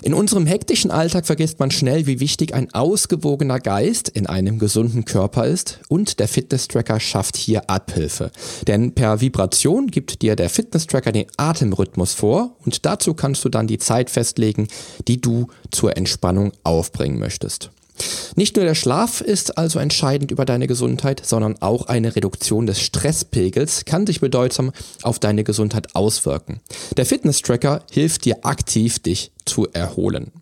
In 0.02 0.14
unserem 0.14 0.46
hektischen 0.46 0.90
Alltag 0.90 1.26
vergisst 1.26 1.60
man 1.60 1.70
schnell, 1.70 2.06
wie 2.06 2.18
wichtig 2.18 2.54
ein 2.54 2.72
ausgewogener 2.74 3.60
Geist 3.60 4.08
in 4.08 4.26
einem 4.26 4.58
gesunden 4.58 5.04
Körper 5.04 5.46
ist 5.46 5.80
und 5.88 6.18
der 6.18 6.26
Fitness-Tracker 6.26 6.98
schafft 6.98 7.36
hier 7.36 7.70
Abhilfe. 7.70 8.32
Denn 8.66 8.94
per 8.94 9.20
Vibration 9.20 9.86
gibt 9.86 10.22
dir 10.22 10.34
der 10.34 10.50
Fitness-Tracker 10.50 11.12
den 11.12 11.26
Atemrhythmus 11.36 12.14
vor 12.14 12.56
und 12.64 12.84
dazu 12.84 13.14
kannst 13.14 13.44
du 13.44 13.48
dann 13.48 13.68
die 13.68 13.78
Zeit 13.78 14.10
festlegen, 14.10 14.66
die 15.06 15.20
du 15.20 15.46
zur 15.70 15.96
Entspannung 15.96 16.52
aufbringen 16.64 17.18
möchtest. 17.18 17.70
Nicht 18.34 18.56
nur 18.56 18.64
der 18.64 18.74
Schlaf 18.74 19.20
ist 19.20 19.58
also 19.58 19.78
entscheidend 19.78 20.30
über 20.30 20.44
deine 20.44 20.66
Gesundheit, 20.66 21.22
sondern 21.24 21.60
auch 21.60 21.86
eine 21.86 22.16
Reduktion 22.16 22.66
des 22.66 22.80
Stresspegels 22.80 23.84
kann 23.84 24.06
sich 24.06 24.20
bedeutsam 24.20 24.72
auf 25.02 25.18
deine 25.18 25.44
Gesundheit 25.44 25.94
auswirken. 25.94 26.60
Der 26.96 27.06
Fitness-Tracker 27.06 27.82
hilft 27.90 28.24
dir 28.24 28.44
aktiv, 28.44 28.98
dich 28.98 29.32
zu 29.44 29.68
erholen. 29.72 30.32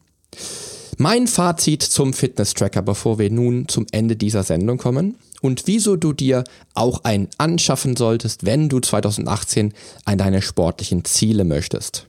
Mein 0.99 1.27
Fazit 1.27 1.83
zum 1.83 2.13
Fitness-Tracker, 2.13 2.83
bevor 2.83 3.19
wir 3.19 3.31
nun 3.31 3.69
zum 3.69 3.87
Ende 3.91 4.17
dieser 4.17 4.43
Sendung 4.43 4.79
kommen 4.79 5.17
und 5.41 5.67
wieso 5.67 5.97
du 5.97 6.13
dir 6.13 6.45
auch 6.75 7.05
einen 7.05 7.29
anschaffen 7.39 7.97
solltest, 7.97 8.45
wenn 8.45 8.69
du 8.69 8.81
2018 8.81 9.73
an 10.05 10.19
deine 10.19 10.43
sportlichen 10.43 11.05
Ziele 11.05 11.45
möchtest. 11.45 12.07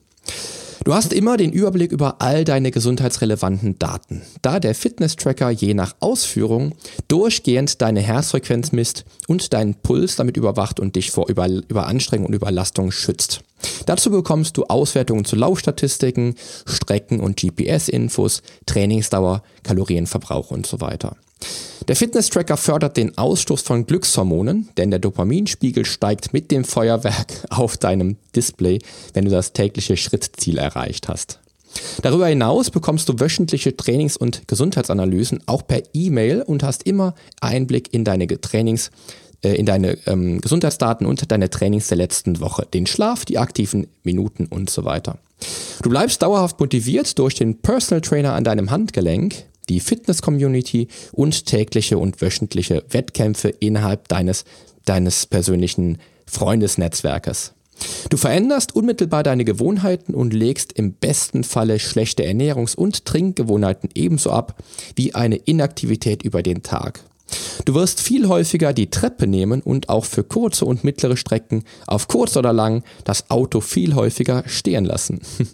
Du 0.84 0.96
hast 0.96 1.14
immer 1.14 1.38
den 1.38 1.52
Überblick 1.52 1.92
über 1.92 2.16
all 2.24 2.44
deine 2.44 2.72
gesundheitsrelevanten 2.72 3.78
Daten, 3.78 4.24
da 4.42 4.60
der 4.60 4.74
Fitness-Tracker 4.74 5.52
je 5.52 5.76
nach 5.76 5.96
Ausführung 6.00 6.74
durchgehend 7.08 7.84
deine 7.84 8.02
Herzfrequenz 8.02 8.72
misst 8.72 9.06
und 9.28 9.54
deinen 9.54 9.76
Puls 9.76 10.16
damit 10.16 10.38
überwacht 10.38 10.80
und 10.80 10.96
dich 10.96 11.12
vor 11.12 11.30
Über 11.30 11.48
Überanstrengung 11.48 12.28
und 12.30 12.34
Überlastung 12.34 12.92
schützt. 12.92 13.44
Dazu 13.86 14.10
bekommst 14.10 14.58
du 14.58 14.64
Auswertungen 14.66 15.24
zu 15.24 15.36
Laufstatistiken, 15.36 16.34
Strecken 16.66 17.20
und 17.20 17.40
GPS-Infos, 17.40 18.42
Trainingsdauer, 18.66 19.44
Kalorienverbrauch 19.62 20.50
und 20.50 20.66
so 20.66 20.82
weiter. 20.82 21.16
Der 21.88 21.96
Fitness-Tracker 21.96 22.58
fördert 22.58 22.96
den 22.96 23.18
Ausstoß 23.18 23.62
von 23.62 23.86
Glückshormonen, 23.86 24.70
denn 24.78 24.92
der 24.92 25.00
Dopaminspiegel 25.00 25.86
steigt 25.86 26.32
mit 26.32 26.52
dem 26.52 26.64
Feuerwerk 26.64 27.34
auf 27.50 27.78
deinem 27.78 28.18
Display, 28.36 28.80
wenn 29.14 29.26
du 29.26 29.32
das 29.32 29.54
tägliche 29.54 29.98
Schrittziel 29.98 30.58
erreicht 30.58 31.10
hast. 31.10 31.40
Darüber 32.02 32.28
hinaus 32.28 32.70
bekommst 32.70 33.10
du 33.10 33.20
wöchentliche 33.20 33.76
Trainings- 33.76 34.18
und 34.18 34.48
Gesundheitsanalysen 34.48 35.42
auch 35.48 35.66
per 35.66 35.82
E-Mail 35.94 36.42
und 36.42 36.64
hast 36.64 36.84
immer 36.84 37.16
Einblick 37.40 37.94
in 37.94 38.04
deine 38.04 38.28
Trainings, 38.28 38.92
äh, 39.44 39.56
in 39.56 39.66
deine 39.66 39.98
ähm, 40.06 40.42
Gesundheitsdaten 40.42 41.08
und 41.08 41.32
deine 41.32 41.50
Trainings 41.50 41.88
der 41.88 41.98
letzten 41.98 42.40
Woche, 42.42 42.68
den 42.74 42.86
Schlaf, 42.88 43.26
die 43.26 43.38
aktiven 43.38 43.88
Minuten 44.04 44.46
und 44.46 44.70
so 44.70 44.84
weiter. 44.84 45.18
Du 45.82 45.90
bleibst 45.90 46.22
dauerhaft 46.22 46.60
motiviert 46.60 47.18
durch 47.18 47.36
den 47.36 47.62
Personal 47.62 48.02
Trainer 48.02 48.34
an 48.34 48.44
deinem 48.44 48.70
Handgelenk, 48.70 49.46
die 49.70 49.80
Fitness-Community 49.80 50.88
und 51.12 51.46
tägliche 51.46 51.98
und 51.98 52.22
wöchentliche 52.22 52.84
Wettkämpfe 52.90 53.50
innerhalb 53.50 54.08
deines, 54.08 54.46
deines 54.86 55.26
persönlichen 55.26 55.98
Freundesnetzwerkes. 56.26 57.54
Du 58.10 58.18
veränderst 58.18 58.76
unmittelbar 58.76 59.24
deine 59.24 59.46
Gewohnheiten 59.46 60.14
und 60.14 60.34
legst 60.34 60.74
im 60.74 60.94
besten 60.94 61.44
Falle 61.44 61.80
schlechte 61.80 62.24
Ernährungs- 62.24 62.76
und 62.76 63.06
Trinkgewohnheiten 63.06 63.90
ebenso 63.96 64.32
ab 64.32 64.62
wie 64.96 65.16
eine 65.16 65.38
Inaktivität 65.38 66.24
über 66.24 66.44
den 66.44 66.64
Tag. 66.64 67.02
Du 67.66 67.74
wirst 67.74 68.02
viel 68.02 68.28
häufiger 68.28 68.74
die 68.74 68.90
Treppe 68.90 69.28
nehmen 69.28 69.62
und 69.62 69.90
auch 69.90 70.06
für 70.06 70.24
kurze 70.24 70.66
und 70.66 70.84
mittlere 70.84 71.18
Strecken, 71.18 71.64
auf 71.88 72.08
kurz 72.08 72.36
oder 72.38 72.54
lang, 72.54 72.84
das 73.04 73.30
Auto 73.30 73.62
viel 73.62 73.96
häufiger 73.96 74.44
stehen 74.48 74.86
lassen. 74.86 75.22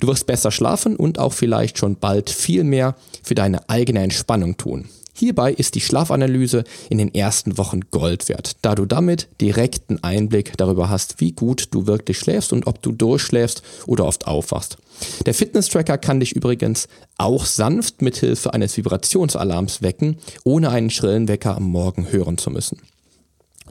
Du 0.00 0.08
wirst 0.08 0.26
besser 0.26 0.50
schlafen 0.50 0.96
und 0.96 1.20
auch 1.20 1.32
vielleicht 1.32 1.78
schon 1.78 1.94
bald 1.94 2.30
viel 2.30 2.64
mehr 2.64 2.96
für 3.22 3.36
deine 3.36 3.68
eigene 3.68 4.00
Entspannung 4.00 4.56
tun. 4.56 4.88
Hierbei 5.14 5.52
ist 5.52 5.74
die 5.74 5.80
Schlafanalyse 5.80 6.64
in 6.88 6.98
den 6.98 7.14
ersten 7.14 7.58
Wochen 7.58 7.82
Gold 7.90 8.28
wert, 8.28 8.56
da 8.62 8.74
du 8.74 8.86
damit 8.86 9.28
direkten 9.40 10.02
Einblick 10.02 10.56
darüber 10.56 10.88
hast, 10.88 11.20
wie 11.20 11.32
gut 11.32 11.68
du 11.72 11.86
wirklich 11.86 12.18
schläfst 12.18 12.52
und 12.52 12.66
ob 12.66 12.82
du 12.82 12.92
durchschläfst 12.92 13.62
oder 13.86 14.06
oft 14.06 14.26
aufwachst. 14.26 14.78
Der 15.26 15.34
Fitness-Tracker 15.34 15.98
kann 15.98 16.20
dich 16.20 16.32
übrigens 16.32 16.88
auch 17.18 17.44
sanft 17.44 18.02
mithilfe 18.02 18.54
eines 18.54 18.76
Vibrationsalarms 18.76 19.82
wecken, 19.82 20.16
ohne 20.44 20.70
einen 20.70 20.90
schrillen 20.90 21.28
Wecker 21.28 21.56
am 21.56 21.64
Morgen 21.64 22.10
hören 22.10 22.38
zu 22.38 22.50
müssen. 22.50 22.78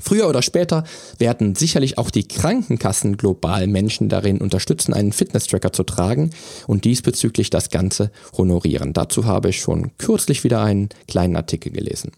Früher 0.02 0.28
oder 0.28 0.42
später 0.42 0.84
werden 1.18 1.56
sicherlich 1.56 1.98
auch 1.98 2.10
die 2.10 2.28
Krankenkassen 2.28 3.18
global 3.18 3.68
Menschen 3.68 4.10
darin 4.10 4.40
unterstützen, 4.40 4.94
einen 4.94 5.14
Fitness-Tracker 5.14 5.72
zu 5.72 5.84
tragen 5.84 6.32
und 6.68 6.86
diesbezüglich 6.86 7.50
das 7.50 7.70
Ganze 7.70 8.12
honorieren. 8.38 8.94
Dazu 8.94 9.26
habe 9.26 9.50
ich 9.50 9.62
schon 9.62 9.92
kürzlich 9.98 10.44
wieder 10.44 10.62
einen 10.62 10.90
kleinen 11.08 11.36
Artikel 11.36 11.72
gelesen. 11.72 12.12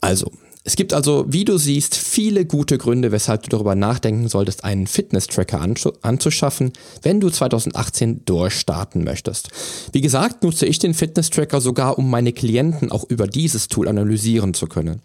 Also, 0.00 0.30
es 0.64 0.76
gibt 0.76 0.92
also, 0.92 1.24
wie 1.28 1.44
du 1.44 1.58
siehst, 1.58 1.96
viele 1.96 2.44
gute 2.44 2.78
Gründe, 2.78 3.10
weshalb 3.10 3.42
du 3.42 3.48
darüber 3.48 3.74
nachdenken 3.74 4.28
solltest, 4.28 4.62
einen 4.62 4.86
Fitness-Tracker 4.86 5.60
anzuschaffen, 6.02 6.72
wenn 7.02 7.18
du 7.18 7.30
2018 7.30 8.24
durchstarten 8.24 9.02
möchtest. 9.02 9.48
Wie 9.92 10.00
gesagt, 10.00 10.44
nutze 10.44 10.66
ich 10.66 10.78
den 10.78 10.94
Fitness-Tracker 10.94 11.60
sogar, 11.60 11.98
um 11.98 12.08
meine 12.08 12.32
Klienten 12.32 12.92
auch 12.92 13.04
über 13.08 13.26
dieses 13.26 13.66
Tool 13.66 13.88
analysieren 13.88 14.54
zu 14.54 14.68
können. 14.68 15.00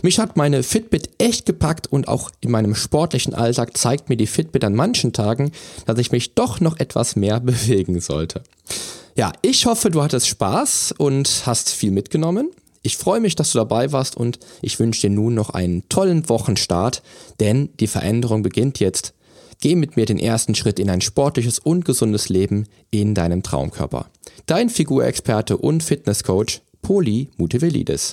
Mich 0.00 0.18
hat 0.18 0.38
meine 0.38 0.62
Fitbit 0.62 1.10
echt 1.18 1.44
gepackt 1.44 1.92
und 1.92 2.08
auch 2.08 2.30
in 2.40 2.50
meinem 2.50 2.74
sportlichen 2.74 3.34
Alltag 3.34 3.76
zeigt 3.76 4.08
mir 4.08 4.16
die 4.16 4.26
Fitbit 4.26 4.64
an 4.64 4.74
manchen 4.74 5.12
Tagen, 5.12 5.52
dass 5.84 5.98
ich 5.98 6.10
mich 6.10 6.34
doch 6.34 6.60
noch 6.60 6.80
etwas 6.80 7.16
mehr 7.16 7.38
bewegen 7.40 8.00
sollte. 8.00 8.42
Ja, 9.14 9.32
ich 9.42 9.66
hoffe, 9.66 9.90
du 9.90 10.02
hattest 10.02 10.26
Spaß 10.26 10.94
und 10.96 11.42
hast 11.44 11.68
viel 11.68 11.90
mitgenommen. 11.90 12.50
Ich 12.82 12.96
freue 12.96 13.20
mich, 13.20 13.36
dass 13.36 13.52
du 13.52 13.58
dabei 13.58 13.92
warst 13.92 14.16
und 14.16 14.40
ich 14.60 14.80
wünsche 14.80 15.02
dir 15.02 15.10
nun 15.10 15.34
noch 15.34 15.50
einen 15.50 15.88
tollen 15.88 16.28
Wochenstart, 16.28 17.02
denn 17.38 17.70
die 17.78 17.86
Veränderung 17.86 18.42
beginnt 18.42 18.80
jetzt. 18.80 19.14
Geh 19.60 19.76
mit 19.76 19.96
mir 19.96 20.06
den 20.06 20.18
ersten 20.18 20.56
Schritt 20.56 20.80
in 20.80 20.90
ein 20.90 21.00
sportliches 21.00 21.60
und 21.60 21.84
gesundes 21.84 22.28
Leben 22.28 22.66
in 22.90 23.14
deinem 23.14 23.44
Traumkörper. 23.44 24.06
Dein 24.46 24.68
Figurexperte 24.68 25.56
und 25.56 25.84
Fitnesscoach 25.84 26.60
Poli 26.82 27.30
Mutevelidis. 27.36 28.12